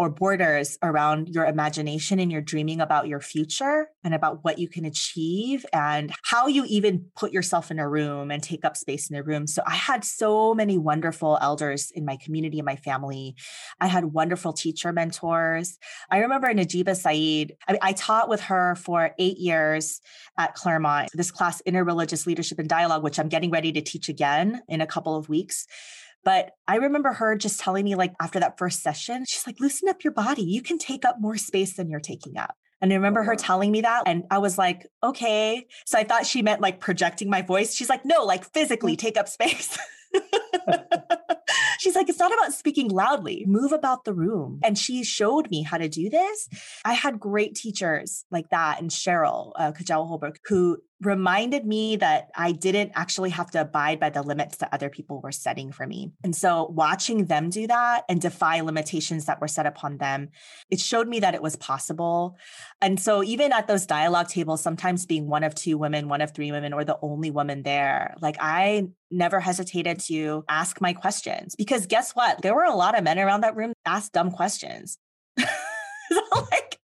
or 0.00 0.08
borders 0.08 0.78
around 0.82 1.28
your 1.28 1.44
imagination 1.44 2.18
and 2.18 2.32
your 2.32 2.40
dreaming 2.40 2.80
about 2.80 3.06
your 3.06 3.20
future 3.20 3.86
and 4.02 4.14
about 4.14 4.42
what 4.42 4.58
you 4.58 4.66
can 4.66 4.86
achieve 4.86 5.66
and 5.74 6.10
how 6.24 6.46
you 6.46 6.64
even 6.68 7.04
put 7.18 7.32
yourself 7.32 7.70
in 7.70 7.78
a 7.78 7.86
room 7.86 8.30
and 8.30 8.42
take 8.42 8.64
up 8.64 8.78
space 8.78 9.10
in 9.10 9.16
a 9.16 9.22
room. 9.22 9.46
So 9.46 9.60
I 9.66 9.74
had 9.74 10.02
so 10.02 10.54
many 10.54 10.78
wonderful 10.78 11.36
elders 11.42 11.90
in 11.90 12.06
my 12.06 12.16
community 12.16 12.58
and 12.58 12.64
my 12.64 12.76
family. 12.76 13.34
I 13.78 13.88
had 13.88 14.06
wonderful 14.06 14.54
teacher 14.54 14.90
mentors. 14.90 15.78
I 16.10 16.20
remember 16.20 16.48
Najeeba 16.48 16.96
Syeed, 16.96 17.50
I, 17.68 17.76
I 17.82 17.92
taught 17.92 18.30
with 18.30 18.40
her 18.40 18.76
for 18.76 19.10
eight 19.18 19.36
years 19.36 20.00
at 20.38 20.54
Claremont, 20.54 21.10
this 21.12 21.30
class, 21.30 21.60
Interreligious 21.68 22.26
Leadership 22.26 22.58
and 22.58 22.70
Dialogue, 22.70 23.02
which 23.02 23.18
I'm 23.18 23.28
getting 23.28 23.50
ready 23.50 23.70
to 23.72 23.82
teach 23.82 24.08
again 24.08 24.62
in 24.66 24.80
a 24.80 24.86
couple 24.86 25.14
of 25.14 25.28
weeks. 25.28 25.66
But 26.24 26.50
I 26.68 26.76
remember 26.76 27.12
her 27.12 27.36
just 27.36 27.60
telling 27.60 27.84
me, 27.84 27.94
like, 27.94 28.14
after 28.20 28.40
that 28.40 28.58
first 28.58 28.82
session, 28.82 29.24
she's 29.26 29.46
like, 29.46 29.60
loosen 29.60 29.88
up 29.88 30.04
your 30.04 30.12
body. 30.12 30.42
You 30.42 30.62
can 30.62 30.78
take 30.78 31.04
up 31.04 31.16
more 31.20 31.36
space 31.36 31.76
than 31.76 31.88
you're 31.88 32.00
taking 32.00 32.36
up. 32.36 32.54
And 32.80 32.92
I 32.92 32.96
remember 32.96 33.22
her 33.22 33.32
uh-huh. 33.32 33.44
telling 33.44 33.70
me 33.72 33.82
that. 33.82 34.04
And 34.06 34.24
I 34.30 34.38
was 34.38 34.56
like, 34.56 34.86
okay. 35.02 35.66
So 35.86 35.98
I 35.98 36.04
thought 36.04 36.26
she 36.26 36.42
meant 36.42 36.60
like 36.60 36.80
projecting 36.80 37.28
my 37.28 37.42
voice. 37.42 37.74
She's 37.74 37.88
like, 37.88 38.04
no, 38.04 38.24
like 38.24 38.44
physically 38.52 38.94
mm. 38.94 38.98
take 38.98 39.16
up 39.16 39.28
space. 39.28 39.78
She's 41.78 41.96
like, 41.96 42.08
it's 42.08 42.18
not 42.18 42.32
about 42.32 42.52
speaking 42.52 42.88
loudly, 42.88 43.44
move 43.46 43.72
about 43.72 44.04
the 44.04 44.12
room. 44.14 44.60
And 44.62 44.76
she 44.76 45.04
showed 45.04 45.50
me 45.50 45.62
how 45.62 45.78
to 45.78 45.88
do 45.88 46.10
this. 46.10 46.48
I 46.84 46.92
had 46.92 47.20
great 47.20 47.54
teachers 47.54 48.24
like 48.30 48.50
that 48.50 48.80
and 48.80 48.90
Sheryl 48.90 49.52
uh, 49.56 49.72
Kujawa-Holbrook, 49.72 50.38
who 50.46 50.78
reminded 51.02 51.64
me 51.64 51.96
that 51.96 52.28
I 52.36 52.52
didn't 52.52 52.92
actually 52.94 53.30
have 53.30 53.50
to 53.52 53.62
abide 53.62 53.98
by 53.98 54.10
the 54.10 54.22
limits 54.22 54.58
that 54.58 54.68
other 54.72 54.90
people 54.90 55.20
were 55.22 55.32
setting 55.32 55.72
for 55.72 55.86
me. 55.86 56.12
And 56.22 56.36
so 56.36 56.66
watching 56.66 57.24
them 57.24 57.48
do 57.48 57.66
that 57.68 58.04
and 58.08 58.20
defy 58.20 58.60
limitations 58.60 59.24
that 59.24 59.40
were 59.40 59.48
set 59.48 59.64
upon 59.64 59.96
them, 59.96 60.28
it 60.70 60.78
showed 60.78 61.08
me 61.08 61.20
that 61.20 61.34
it 61.34 61.42
was 61.42 61.56
possible. 61.56 62.36
And 62.82 63.00
so 63.00 63.22
even 63.24 63.50
at 63.52 63.66
those 63.66 63.86
dialogue 63.86 64.28
tables, 64.28 64.60
sometimes 64.60 65.06
being 65.06 65.26
one 65.26 65.42
of 65.42 65.54
two 65.54 65.78
women, 65.78 66.08
one 66.08 66.20
of 66.20 66.34
three 66.34 66.52
women, 66.52 66.74
or 66.74 66.84
the 66.84 66.98
only 67.00 67.30
woman 67.30 67.62
there, 67.62 68.14
like 68.20 68.36
I 68.38 68.88
never 69.10 69.40
hesitated 69.40 70.00
to 70.00 70.44
ask 70.48 70.80
my 70.80 70.92
questions 71.40 71.54
because 71.56 71.86
guess 71.86 72.12
what? 72.12 72.42
There 72.42 72.54
were 72.54 72.64
a 72.64 72.74
lot 72.74 72.96
of 72.96 73.04
men 73.04 73.18
around 73.18 73.42
that 73.42 73.56
room 73.56 73.72
asked 73.86 74.12
dumb 74.12 74.30
questions. 74.30 74.98
so 75.38 76.20
like 76.50 76.78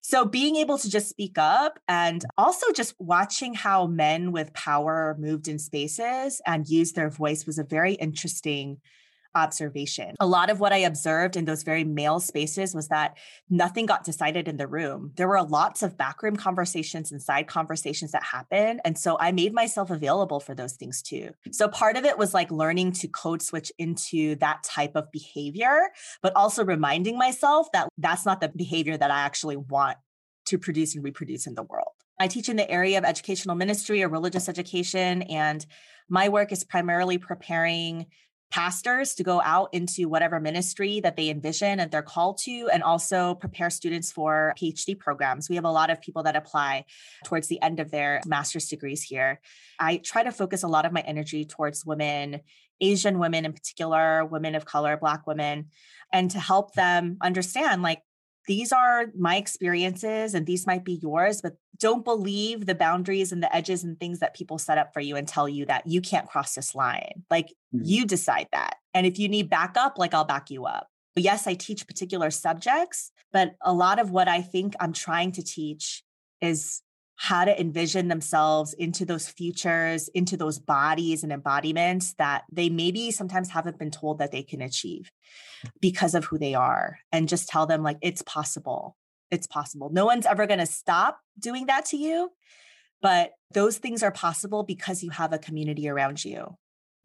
so 0.00 0.24
being 0.24 0.56
able 0.56 0.78
to 0.78 0.90
just 0.90 1.08
speak 1.08 1.36
up 1.38 1.78
and 1.88 2.24
also 2.38 2.72
just 2.72 2.94
watching 2.98 3.54
how 3.54 3.86
men 3.86 4.32
with 4.32 4.52
power 4.54 5.16
moved 5.18 5.48
in 5.48 5.58
spaces 5.58 6.40
and 6.46 6.68
used 6.68 6.94
their 6.94 7.10
voice 7.10 7.46
was 7.46 7.58
a 7.58 7.64
very 7.64 7.94
interesting 7.94 8.78
observation. 9.36 10.14
A 10.18 10.26
lot 10.26 10.50
of 10.50 10.58
what 10.58 10.72
I 10.72 10.78
observed 10.78 11.36
in 11.36 11.44
those 11.44 11.62
very 11.62 11.84
male 11.84 12.18
spaces 12.18 12.74
was 12.74 12.88
that 12.88 13.16
nothing 13.48 13.86
got 13.86 14.02
decided 14.02 14.48
in 14.48 14.56
the 14.56 14.66
room. 14.66 15.12
There 15.16 15.28
were 15.28 15.42
lots 15.42 15.82
of 15.82 15.96
backroom 15.96 16.36
conversations 16.36 17.12
and 17.12 17.22
side 17.22 17.46
conversations 17.46 18.12
that 18.12 18.24
happened. 18.24 18.80
And 18.84 18.98
so 18.98 19.16
I 19.20 19.30
made 19.30 19.52
myself 19.52 19.90
available 19.90 20.40
for 20.40 20.54
those 20.54 20.72
things 20.72 21.02
too. 21.02 21.30
So 21.52 21.68
part 21.68 21.96
of 21.96 22.04
it 22.04 22.18
was 22.18 22.34
like 22.34 22.50
learning 22.50 22.92
to 22.92 23.08
code 23.08 23.42
switch 23.42 23.70
into 23.78 24.36
that 24.36 24.64
type 24.64 24.96
of 24.96 25.12
behavior, 25.12 25.90
but 26.22 26.34
also 26.34 26.64
reminding 26.64 27.18
myself 27.18 27.68
that 27.72 27.88
that's 27.98 28.24
not 28.24 28.40
the 28.40 28.48
behavior 28.48 28.96
that 28.96 29.10
I 29.10 29.20
actually 29.20 29.56
want 29.56 29.98
to 30.46 30.58
produce 30.58 30.94
and 30.94 31.04
reproduce 31.04 31.46
in 31.46 31.54
the 31.54 31.62
world. 31.62 31.92
I 32.18 32.28
teach 32.28 32.48
in 32.48 32.56
the 32.56 32.70
area 32.70 32.96
of 32.96 33.04
educational 33.04 33.56
ministry 33.56 34.02
or 34.02 34.08
religious 34.08 34.48
education, 34.48 35.22
and 35.22 35.64
my 36.08 36.28
work 36.28 36.50
is 36.52 36.64
primarily 36.64 37.18
preparing 37.18 38.06
pastors 38.50 39.14
to 39.14 39.24
go 39.24 39.40
out 39.42 39.68
into 39.72 40.08
whatever 40.08 40.40
ministry 40.40 41.00
that 41.00 41.16
they 41.16 41.28
envision 41.28 41.80
and 41.80 41.90
they're 41.90 42.02
called 42.02 42.38
to, 42.38 42.68
and 42.72 42.82
also 42.82 43.34
prepare 43.34 43.70
students 43.70 44.12
for 44.12 44.54
PhD 44.58 44.98
programs. 44.98 45.48
We 45.48 45.56
have 45.56 45.64
a 45.64 45.70
lot 45.70 45.90
of 45.90 46.00
people 46.00 46.22
that 46.22 46.36
apply 46.36 46.84
towards 47.24 47.48
the 47.48 47.60
end 47.60 47.80
of 47.80 47.90
their 47.90 48.20
master's 48.26 48.68
degrees 48.68 49.02
here. 49.02 49.40
I 49.78 49.98
try 49.98 50.22
to 50.22 50.32
focus 50.32 50.62
a 50.62 50.68
lot 50.68 50.86
of 50.86 50.92
my 50.92 51.00
energy 51.00 51.44
towards 51.44 51.84
women, 51.84 52.40
Asian 52.80 53.18
women 53.18 53.44
in 53.44 53.52
particular, 53.52 54.24
women 54.24 54.54
of 54.54 54.64
color, 54.64 54.96
Black 54.96 55.26
women, 55.26 55.66
and 56.12 56.30
to 56.30 56.38
help 56.38 56.74
them 56.74 57.16
understand 57.20 57.82
like 57.82 58.02
these 58.46 58.72
are 58.72 59.06
my 59.18 59.36
experiences 59.36 60.34
and 60.34 60.46
these 60.46 60.66
might 60.66 60.84
be 60.84 61.00
yours, 61.02 61.40
but 61.42 61.56
don't 61.78 62.04
believe 62.04 62.66
the 62.66 62.74
boundaries 62.74 63.32
and 63.32 63.42
the 63.42 63.54
edges 63.54 63.84
and 63.84 63.98
things 63.98 64.20
that 64.20 64.34
people 64.34 64.58
set 64.58 64.78
up 64.78 64.92
for 64.92 65.00
you 65.00 65.16
and 65.16 65.26
tell 65.26 65.48
you 65.48 65.66
that 65.66 65.86
you 65.86 66.00
can't 66.00 66.28
cross 66.28 66.54
this 66.54 66.74
line. 66.74 67.24
Like 67.30 67.48
mm-hmm. 67.74 67.80
you 67.84 68.06
decide 68.06 68.48
that. 68.52 68.76
And 68.94 69.06
if 69.06 69.18
you 69.18 69.28
need 69.28 69.50
backup, 69.50 69.98
like 69.98 70.14
I'll 70.14 70.24
back 70.24 70.50
you 70.50 70.64
up. 70.64 70.88
But 71.14 71.24
yes, 71.24 71.46
I 71.46 71.54
teach 71.54 71.86
particular 71.86 72.30
subjects, 72.30 73.10
but 73.32 73.54
a 73.62 73.72
lot 73.72 73.98
of 73.98 74.10
what 74.10 74.28
I 74.28 74.42
think 74.42 74.74
I'm 74.80 74.92
trying 74.92 75.32
to 75.32 75.42
teach 75.42 76.02
is 76.40 76.82
how 77.16 77.44
to 77.44 77.60
envision 77.60 78.08
themselves 78.08 78.74
into 78.74 79.04
those 79.04 79.28
futures, 79.28 80.08
into 80.08 80.36
those 80.36 80.58
bodies 80.58 81.22
and 81.22 81.32
embodiments 81.32 82.14
that 82.14 82.44
they 82.52 82.68
maybe 82.68 83.10
sometimes 83.10 83.50
haven't 83.50 83.78
been 83.78 83.90
told 83.90 84.18
that 84.18 84.32
they 84.32 84.42
can 84.42 84.60
achieve 84.60 85.10
because 85.80 86.14
of 86.14 86.26
who 86.26 86.38
they 86.38 86.54
are. 86.54 86.98
And 87.12 87.28
just 87.28 87.48
tell 87.48 87.66
them, 87.66 87.82
like, 87.82 87.96
it's 88.02 88.22
possible. 88.22 88.96
It's 89.30 89.46
possible. 89.46 89.90
No 89.90 90.04
one's 90.04 90.26
ever 90.26 90.46
going 90.46 90.60
to 90.60 90.66
stop 90.66 91.18
doing 91.38 91.66
that 91.66 91.86
to 91.86 91.96
you, 91.96 92.30
but 93.00 93.32
those 93.52 93.78
things 93.78 94.02
are 94.02 94.12
possible 94.12 94.62
because 94.62 95.02
you 95.02 95.10
have 95.10 95.32
a 95.32 95.38
community 95.38 95.88
around 95.88 96.24
you 96.24 96.56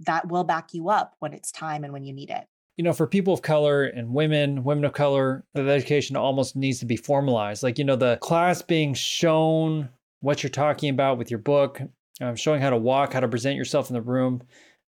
that 0.02 0.28
will 0.28 0.43
back 0.43 0.74
you 0.74 0.89
up 0.89 1.15
when 1.19 1.34
it's 1.34 1.52
time 1.52 1.84
and 1.84 1.93
when 1.93 2.04
you 2.04 2.13
need 2.13 2.30
it 2.30 2.45
you 2.78 2.84
know, 2.84 2.93
for 2.93 3.06
people 3.06 3.34
of 3.34 3.43
color 3.43 3.84
and 3.84 4.12
women, 4.12 4.63
women 4.63 4.86
of 4.86 4.93
color, 4.93 5.43
the 5.54 5.69
education 5.69 6.15
almost 6.15 6.56
needs 6.56 6.80
to 6.80 6.86
be 6.86 6.95
formalized. 6.95 7.62
Like, 7.62 7.78
you 7.78 7.84
know, 7.84 7.95
the 7.95 8.17
class 8.21 8.63
being 8.63 8.95
shown 8.95 9.89
what 10.21 10.41
you're 10.41 10.49
talking 10.49 10.89
about 10.89 11.17
with 11.17 11.29
your 11.29 11.39
book, 11.39 11.81
um, 12.21 12.36
showing 12.36 12.62
how 12.62 12.69
to 12.69 12.77
walk, 12.77 13.13
how 13.13 13.19
to 13.19 13.27
present 13.27 13.57
yourself 13.57 13.89
in 13.89 13.93
the 13.93 14.01
room, 14.01 14.41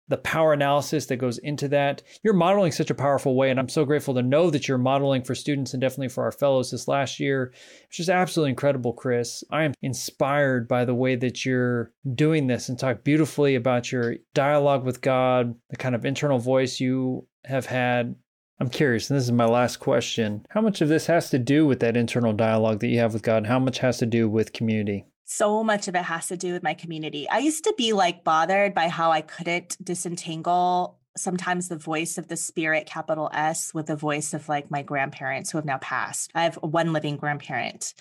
the 0.09 0.17
power 0.19 0.53
analysis 0.53 1.07
that 1.07 1.17
goes 1.17 1.39
into 1.39 1.69
that. 1.69 2.03
You're 2.23 2.35
modeling 2.35 2.73
such 2.73 2.91
a 2.91 2.95
powerful 2.95 3.35
way, 3.35 3.51
and 3.51 3.59
I'm 3.59 3.69
so 3.69 3.85
grateful 3.85 4.15
to 4.15 4.23
know 4.23 4.51
that 4.51 4.69
you're 4.69 4.77
modeling 4.77 5.23
for 5.23 5.35
students 5.35 5.73
and 5.73 5.81
definitely 5.81 6.09
for 6.09 6.25
our 6.25 6.33
fellows 6.33 6.71
this 6.71 6.87
last 6.87 7.19
year. 7.19 7.53
It's 7.85 7.97
just 7.97 8.11
absolutely 8.11 8.51
incredible, 8.51 8.93
Chris. 8.93 9.43
I 9.51 9.65
am 9.65 9.73
inspired 9.81 10.69
by 10.69 10.85
the 10.85 10.95
way 10.95 11.17
that 11.17 11.47
you're 11.47 11.93
doing 12.15 12.47
this 12.47 12.69
and 12.69 12.79
talk 12.79 13.05
beautifully 13.05 13.55
about 13.55 13.91
your 13.91 14.17
dialogue 14.35 14.85
with 14.85 15.01
God, 15.01 15.55
the 15.71 15.77
kind 15.77 15.95
of 15.95 16.05
internal 16.05 16.39
voice 16.39 16.79
you 16.79 17.27
have 17.45 17.67
had. 17.67 18.15
I'm 18.61 18.69
curious, 18.69 19.09
and 19.09 19.17
this 19.17 19.25
is 19.25 19.33
my 19.33 19.47
last 19.47 19.79
question. 19.79 20.45
How 20.51 20.61
much 20.61 20.81
of 20.83 20.89
this 20.89 21.07
has 21.07 21.31
to 21.31 21.39
do 21.39 21.67
with 21.67 21.81
that 21.81 21.97
internal 21.97 22.33
dialogue 22.33 22.81
that 22.81 22.89
you 22.89 22.99
have 22.99 23.15
with 23.15 23.23
God, 23.23 23.39
and 23.39 23.47
how 23.47 23.59
much 23.59 23.79
has 23.79 23.99
to 23.99 24.07
do 24.07 24.29
with 24.29 24.53
community? 24.53 25.07
So 25.25 25.63
much 25.63 25.89
of 25.89 25.95
it 25.95 26.03
has 26.03 26.29
to 26.29 26.37
do 26.37 26.53
with 26.53 26.63
my 26.63 26.75
community. 26.75 27.29
I 27.29 27.39
used 27.39 27.65
to 27.65 27.75
be 27.77 27.93
like 27.93 28.25
bothered 28.25 28.75
by 28.75 28.89
how 28.89 29.11
I 29.13 29.21
couldn't 29.21 29.77
disentangle 29.83 30.99
sometimes 31.17 31.69
the 31.69 31.77
voice 31.77 32.19
of 32.19 32.29
the 32.29 32.37
spirit, 32.37 32.87
capital 32.87 33.31
S, 33.33 33.75
with 33.75 33.87
the 33.87 33.97
voice 33.97 34.35
of 34.35 34.49
like 34.49 34.71
my 34.71 34.83
grandparents 34.83 35.51
who 35.51 35.59
have 35.59 35.65
now 35.65 35.79
passed. 35.79 36.31
I 36.35 36.45
have 36.45 36.57
one 36.57 36.93
living 36.93 37.17
grandparent, 37.17 37.95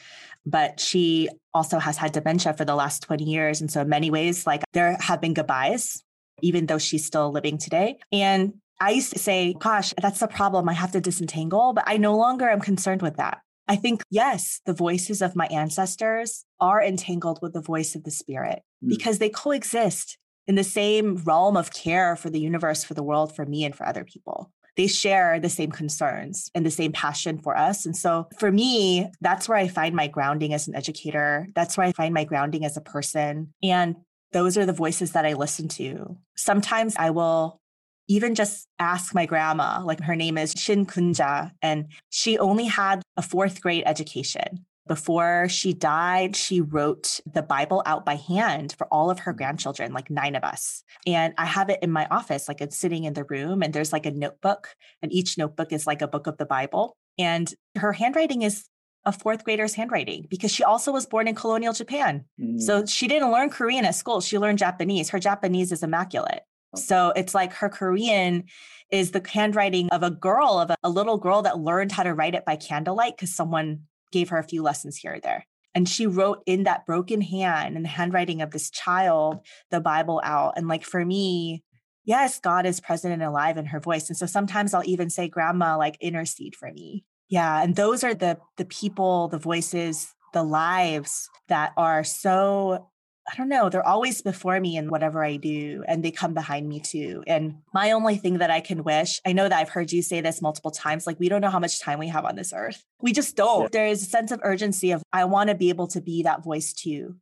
but 0.45 0.79
she 0.79 1.29
also 1.53 1.79
has 1.79 1.97
had 1.97 2.13
dementia 2.13 2.53
for 2.53 2.65
the 2.65 2.75
last 2.75 3.03
20 3.03 3.23
years. 3.23 3.61
And 3.61 3.71
so, 3.71 3.81
in 3.81 3.89
many 3.89 4.09
ways, 4.09 4.47
like 4.47 4.63
there 4.73 4.97
have 4.99 5.21
been 5.21 5.33
goodbyes, 5.33 6.03
even 6.41 6.65
though 6.65 6.77
she's 6.77 7.05
still 7.05 7.31
living 7.31 7.57
today. 7.57 7.97
And 8.11 8.53
I 8.79 8.91
used 8.91 9.13
to 9.13 9.19
say, 9.19 9.53
gosh, 9.59 9.93
that's 10.01 10.19
the 10.19 10.27
problem. 10.27 10.67
I 10.67 10.73
have 10.73 10.93
to 10.93 11.01
disentangle, 11.01 11.73
but 11.73 11.83
I 11.85 11.97
no 11.97 12.15
longer 12.17 12.49
am 12.49 12.61
concerned 12.61 13.01
with 13.01 13.17
that. 13.17 13.41
I 13.67 13.75
think, 13.75 14.01
yes, 14.09 14.59
the 14.65 14.73
voices 14.73 15.21
of 15.21 15.35
my 15.35 15.45
ancestors 15.45 16.45
are 16.61 16.81
entangled 16.81 17.39
with 17.41 17.53
the 17.53 17.61
voice 17.61 17.95
of 17.95 18.03
the 18.03 18.11
spirit 18.11 18.61
mm. 18.83 18.89
because 18.89 19.17
they 19.19 19.29
coexist 19.29 20.17
in 20.47 20.55
the 20.55 20.63
same 20.63 21.17
realm 21.17 21.57
of 21.57 21.73
care 21.73 22.15
for 22.15 22.29
the 22.29 22.39
universe, 22.39 22.83
for 22.83 22.93
the 22.93 23.03
world, 23.03 23.35
for 23.35 23.45
me, 23.45 23.65
and 23.65 23.75
for 23.75 23.85
other 23.85 24.03
people. 24.03 24.51
They 24.77 24.87
share 24.87 25.39
the 25.39 25.49
same 25.49 25.71
concerns 25.71 26.49
and 26.55 26.65
the 26.65 26.71
same 26.71 26.93
passion 26.93 27.39
for 27.39 27.57
us. 27.57 27.85
And 27.85 27.95
so 27.95 28.27
for 28.39 28.51
me, 28.51 29.09
that's 29.19 29.49
where 29.49 29.57
I 29.57 29.67
find 29.67 29.93
my 29.93 30.07
grounding 30.07 30.53
as 30.53 30.67
an 30.67 30.75
educator. 30.75 31.47
That's 31.55 31.77
where 31.77 31.87
I 31.87 31.91
find 31.91 32.13
my 32.13 32.23
grounding 32.23 32.63
as 32.63 32.77
a 32.77 32.81
person. 32.81 33.53
And 33.61 33.97
those 34.31 34.57
are 34.57 34.65
the 34.65 34.73
voices 34.73 35.11
that 35.11 35.25
I 35.25 35.33
listen 35.33 35.67
to. 35.69 36.17
Sometimes 36.37 36.95
I 36.97 37.09
will 37.09 37.59
even 38.07 38.33
just 38.33 38.67
ask 38.79 39.13
my 39.13 39.25
grandma, 39.25 39.81
like 39.83 40.01
her 40.01 40.15
name 40.15 40.37
is 40.37 40.53
Shin 40.57 40.85
Kunja, 40.85 41.51
and 41.61 41.87
she 42.09 42.37
only 42.37 42.65
had 42.65 43.01
a 43.17 43.21
fourth 43.21 43.61
grade 43.61 43.83
education. 43.85 44.65
Before 44.87 45.47
she 45.47 45.73
died, 45.73 46.35
she 46.35 46.59
wrote 46.59 47.19
the 47.31 47.43
Bible 47.43 47.83
out 47.85 48.05
by 48.05 48.15
hand 48.15 48.75
for 48.77 48.87
all 48.87 49.09
of 49.09 49.19
her 49.19 49.33
grandchildren, 49.33 49.93
like 49.93 50.09
nine 50.09 50.35
of 50.35 50.43
us. 50.43 50.83
And 51.05 51.33
I 51.37 51.45
have 51.45 51.69
it 51.69 51.79
in 51.81 51.91
my 51.91 52.07
office, 52.09 52.47
like 52.47 52.61
it's 52.61 52.77
sitting 52.77 53.03
in 53.03 53.13
the 53.13 53.23
room, 53.23 53.61
and 53.61 53.73
there's 53.73 53.93
like 53.93 54.05
a 54.05 54.11
notebook, 54.11 54.75
and 55.01 55.13
each 55.13 55.37
notebook 55.37 55.71
is 55.71 55.85
like 55.85 56.01
a 56.01 56.07
book 56.07 56.27
of 56.27 56.37
the 56.37 56.45
Bible. 56.45 56.97
And 57.19 57.53
her 57.75 57.93
handwriting 57.93 58.41
is 58.41 58.65
a 59.05 59.11
fourth 59.11 59.43
grader's 59.43 59.73
handwriting 59.73 60.27
because 60.29 60.51
she 60.51 60.63
also 60.63 60.91
was 60.91 61.05
born 61.05 61.27
in 61.27 61.35
colonial 61.35 61.73
Japan. 61.73 62.25
Mm. 62.39 62.59
So 62.59 62.85
she 62.85 63.07
didn't 63.07 63.31
learn 63.31 63.49
Korean 63.49 63.85
at 63.85 63.95
school. 63.95 64.21
She 64.21 64.37
learned 64.37 64.59
Japanese. 64.59 65.09
Her 65.09 65.19
Japanese 65.19 65.71
is 65.71 65.83
immaculate. 65.83 66.41
So 66.75 67.11
it's 67.15 67.35
like 67.35 67.53
her 67.53 67.69
Korean 67.69 68.45
is 68.91 69.11
the 69.11 69.21
handwriting 69.27 69.89
of 69.89 70.03
a 70.03 70.11
girl, 70.11 70.59
of 70.59 70.69
a, 70.69 70.75
a 70.83 70.89
little 70.89 71.17
girl 71.17 71.41
that 71.41 71.59
learned 71.59 71.91
how 71.91 72.03
to 72.03 72.13
write 72.13 72.35
it 72.35 72.45
by 72.45 72.55
candlelight 72.55 73.17
because 73.17 73.33
someone 73.33 73.81
gave 74.11 74.29
her 74.29 74.37
a 74.37 74.43
few 74.43 74.61
lessons 74.61 74.97
here 74.97 75.15
or 75.15 75.19
there. 75.19 75.45
And 75.73 75.87
she 75.87 76.05
wrote 76.05 76.43
in 76.45 76.63
that 76.63 76.85
broken 76.85 77.21
hand 77.21 77.75
and 77.75 77.85
the 77.85 77.89
handwriting 77.89 78.41
of 78.41 78.51
this 78.51 78.69
child 78.69 79.39
the 79.69 79.79
Bible 79.79 80.21
out. 80.23 80.53
And 80.57 80.67
like 80.67 80.83
for 80.83 81.05
me, 81.05 81.63
yes, 82.03 82.39
God 82.39 82.65
is 82.65 82.79
present 82.79 83.13
and 83.13 83.23
alive 83.23 83.57
in 83.57 83.67
her 83.67 83.79
voice. 83.79 84.09
And 84.09 84.17
so 84.17 84.25
sometimes 84.25 84.73
I'll 84.73 84.85
even 84.85 85.09
say, 85.09 85.29
Grandma, 85.29 85.77
like 85.77 85.97
intercede 86.01 86.55
for 86.55 86.71
me. 86.71 87.05
Yeah. 87.29 87.63
And 87.63 87.75
those 87.75 88.03
are 88.03 88.13
the 88.13 88.37
the 88.57 88.65
people, 88.65 89.29
the 89.29 89.39
voices, 89.39 90.13
the 90.33 90.43
lives 90.43 91.29
that 91.47 91.71
are 91.77 92.03
so 92.03 92.90
I 93.31 93.35
don't 93.37 93.47
know, 93.47 93.69
they're 93.69 93.85
always 93.85 94.21
before 94.21 94.59
me 94.59 94.75
in 94.75 94.89
whatever 94.89 95.23
I 95.23 95.37
do, 95.37 95.85
and 95.87 96.03
they 96.03 96.11
come 96.11 96.33
behind 96.33 96.67
me 96.67 96.81
too. 96.81 97.23
And 97.27 97.59
my 97.73 97.91
only 97.91 98.17
thing 98.17 98.39
that 98.39 98.51
I 98.51 98.59
can 98.59 98.83
wish, 98.83 99.21
I 99.25 99.31
know 99.31 99.47
that 99.47 99.57
I've 99.57 99.69
heard 99.69 99.91
you 99.91 100.01
say 100.01 100.19
this 100.19 100.41
multiple 100.41 100.71
times, 100.71 101.07
like 101.07 101.19
we 101.19 101.29
don't 101.29 101.39
know 101.39 101.49
how 101.49 101.59
much 101.59 101.79
time 101.79 101.99
we 101.99 102.09
have 102.09 102.25
on 102.25 102.35
this 102.35 102.51
earth. 102.53 102.83
We 102.99 103.13
just 103.13 103.37
don't. 103.37 103.63
Yeah. 103.63 103.69
There 103.71 103.87
is 103.87 104.03
a 104.03 104.05
sense 104.05 104.31
of 104.31 104.41
urgency 104.43 104.91
of 104.91 105.01
I 105.13 105.23
want 105.25 105.49
to 105.49 105.55
be 105.55 105.69
able 105.69 105.87
to 105.87 106.01
be 106.01 106.23
that 106.23 106.43
voice 106.43 106.73
too 106.73 107.15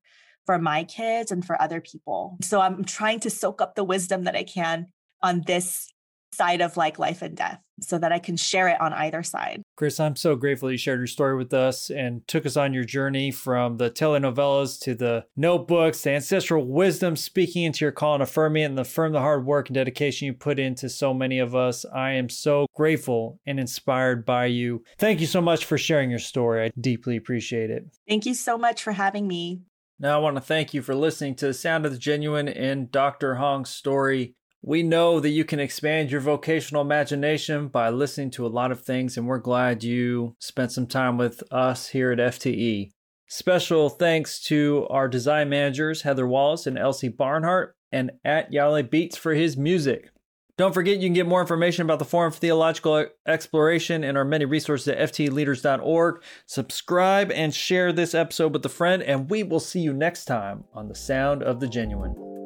for 0.48 0.58
my 0.58 0.84
kids 0.84 1.32
and 1.32 1.46
for 1.46 1.62
other 1.62 1.80
people. 1.80 2.38
So 2.42 2.60
I'm 2.60 2.84
trying 2.84 3.20
to 3.22 3.30
soak 3.30 3.62
up 3.62 3.76
the 3.76 3.84
wisdom 3.84 4.24
that 4.24 4.36
I 4.36 4.44
can 4.44 4.88
on 5.22 5.44
this 5.46 5.94
side 6.34 6.62
of 6.62 6.76
like 6.76 6.98
life 6.98 7.22
and 7.22 7.36
death 7.36 7.60
so 7.82 7.98
that 7.98 8.12
I 8.12 8.20
can 8.20 8.38
share 8.38 8.68
it 8.68 8.80
on 8.82 8.94
either 8.94 9.24
side. 9.24 9.62
Chris, 9.76 10.00
I'm 10.00 10.16
so 10.16 10.36
grateful 10.36 10.72
you 10.72 10.78
shared 10.78 11.00
your 11.00 11.08
story 11.08 11.36
with 11.38 11.54
us 11.54 11.90
and 11.90 12.28
took 12.28 12.46
us 12.46 12.58
on 12.58 12.74
your 12.74 12.84
journey 12.84 13.32
from 13.32 13.78
the 13.78 13.90
telenovelas 13.90 14.80
to 14.82 14.96
the 14.96 15.26
notebooks, 15.36 16.02
the 16.02 16.12
ancestral 16.12 16.66
wisdom 16.66 17.16
speaking 17.16 17.64
into 17.64 17.86
your 17.86 17.92
call 17.92 18.16
and 18.16 18.24
affirming 18.24 18.64
it 18.64 18.66
and 18.66 18.80
affirm 18.80 19.14
the 19.14 19.20
hard 19.20 19.46
work 19.46 19.70
and 19.70 19.76
dedication 19.76 20.26
you 20.26 20.34
put 20.34 20.60
into 20.60 20.90
so 20.90 21.14
many 21.14 21.40
of 21.40 21.56
us. 21.56 21.86
I 21.86 22.12
am 22.12 22.30
so 22.30 22.68
grateful 22.76 23.40
and 23.46 23.60
inspired 23.60 24.26
by 24.26 24.46
you. 24.46 24.84
Thank 24.98 25.22
you 25.22 25.28
so 25.28 25.42
much 25.42 25.66
for 25.66 25.78
sharing 25.78 26.10
your 26.10 26.20
story. 26.20 26.66
I 26.66 26.72
deeply 26.80 27.18
appreciate 27.18 27.70
it. 27.70 27.86
Thank 28.08 28.26
you 28.26 28.34
so 28.34 28.58
much 28.58 28.84
for 28.84 28.92
having 28.92 29.28
me. 29.28 29.62
Now, 30.02 30.16
I 30.16 30.22
want 30.22 30.38
to 30.38 30.42
thank 30.42 30.74
you 30.74 30.82
for 30.82 30.96
listening 30.96 31.36
to 31.36 31.48
the 31.48 31.54
Sound 31.54 31.86
of 31.86 31.92
the 31.92 31.98
Genuine 31.98 32.48
and 32.48 32.90
Dr. 32.90 33.36
Hong's 33.36 33.70
story. 33.70 34.34
We 34.62 34.84
know 34.84 35.20
that 35.22 35.30
you 35.30 35.46
can 35.46 35.60
expand 35.60 36.12
your 36.12 36.20
vocational 36.20 36.82
imagination 36.82 37.70
by 37.70 37.90
listening 37.90 38.32
to 38.32 38.46
a 38.46 38.50
lot 38.50 38.72
of 38.72 38.82
things, 38.82 39.18
and 39.18 39.26
we're 39.26 39.38
glad 39.38 39.84
you 39.84 40.36
spent 40.40 40.74
some 40.74 40.88
time 40.88 41.18
with 41.18 41.42
us 41.52 41.90
here 41.90 42.12
at 42.12 42.20
FTE. 42.20 42.92
Special 43.28 43.90
thanks 43.90 44.42
to 44.46 44.86
our 44.90 45.08
design 45.08 45.50
managers, 45.50 46.02
Heather 46.02 46.28
Wallace 46.28 46.68
and 46.68 46.78
Elsie 46.78 47.08
Barnhart, 47.08 47.76
and 47.92 48.12
at 48.26 48.52
Yale 48.52 48.84
Beats 48.84 49.16
for 49.16 49.34
his 49.34 49.56
music. 49.56 50.10
Don't 50.58 50.74
forget 50.74 50.98
you 50.98 51.08
can 51.08 51.14
get 51.14 51.26
more 51.26 51.40
information 51.40 51.84
about 51.84 52.00
the 52.00 52.06
Forum 52.06 52.34
for 52.34 52.40
Theological 52.40 53.06
Exploration 53.26 54.04
and 54.04 54.18
our 54.18 54.26
many 54.26 54.44
resources 54.44 54.90
at 54.90 54.98
fteleaders.org. 54.98 56.22
Subscribe 56.48 57.32
and 57.32 57.56
share 57.56 57.94
this 57.94 58.14
episode 58.14 58.52
with 58.52 58.66
a 58.66 58.70
friend, 58.70 59.02
and 59.04 59.30
we 59.30 59.42
will 59.42 59.62
see 59.62 59.80
you 59.80 59.94
next 59.94 60.26
time 60.26 60.66
on 60.74 60.90
The 60.90 60.96
Sound 60.96 61.44
of 61.44 61.62
the 61.62 61.68
Genuine. 61.68 62.39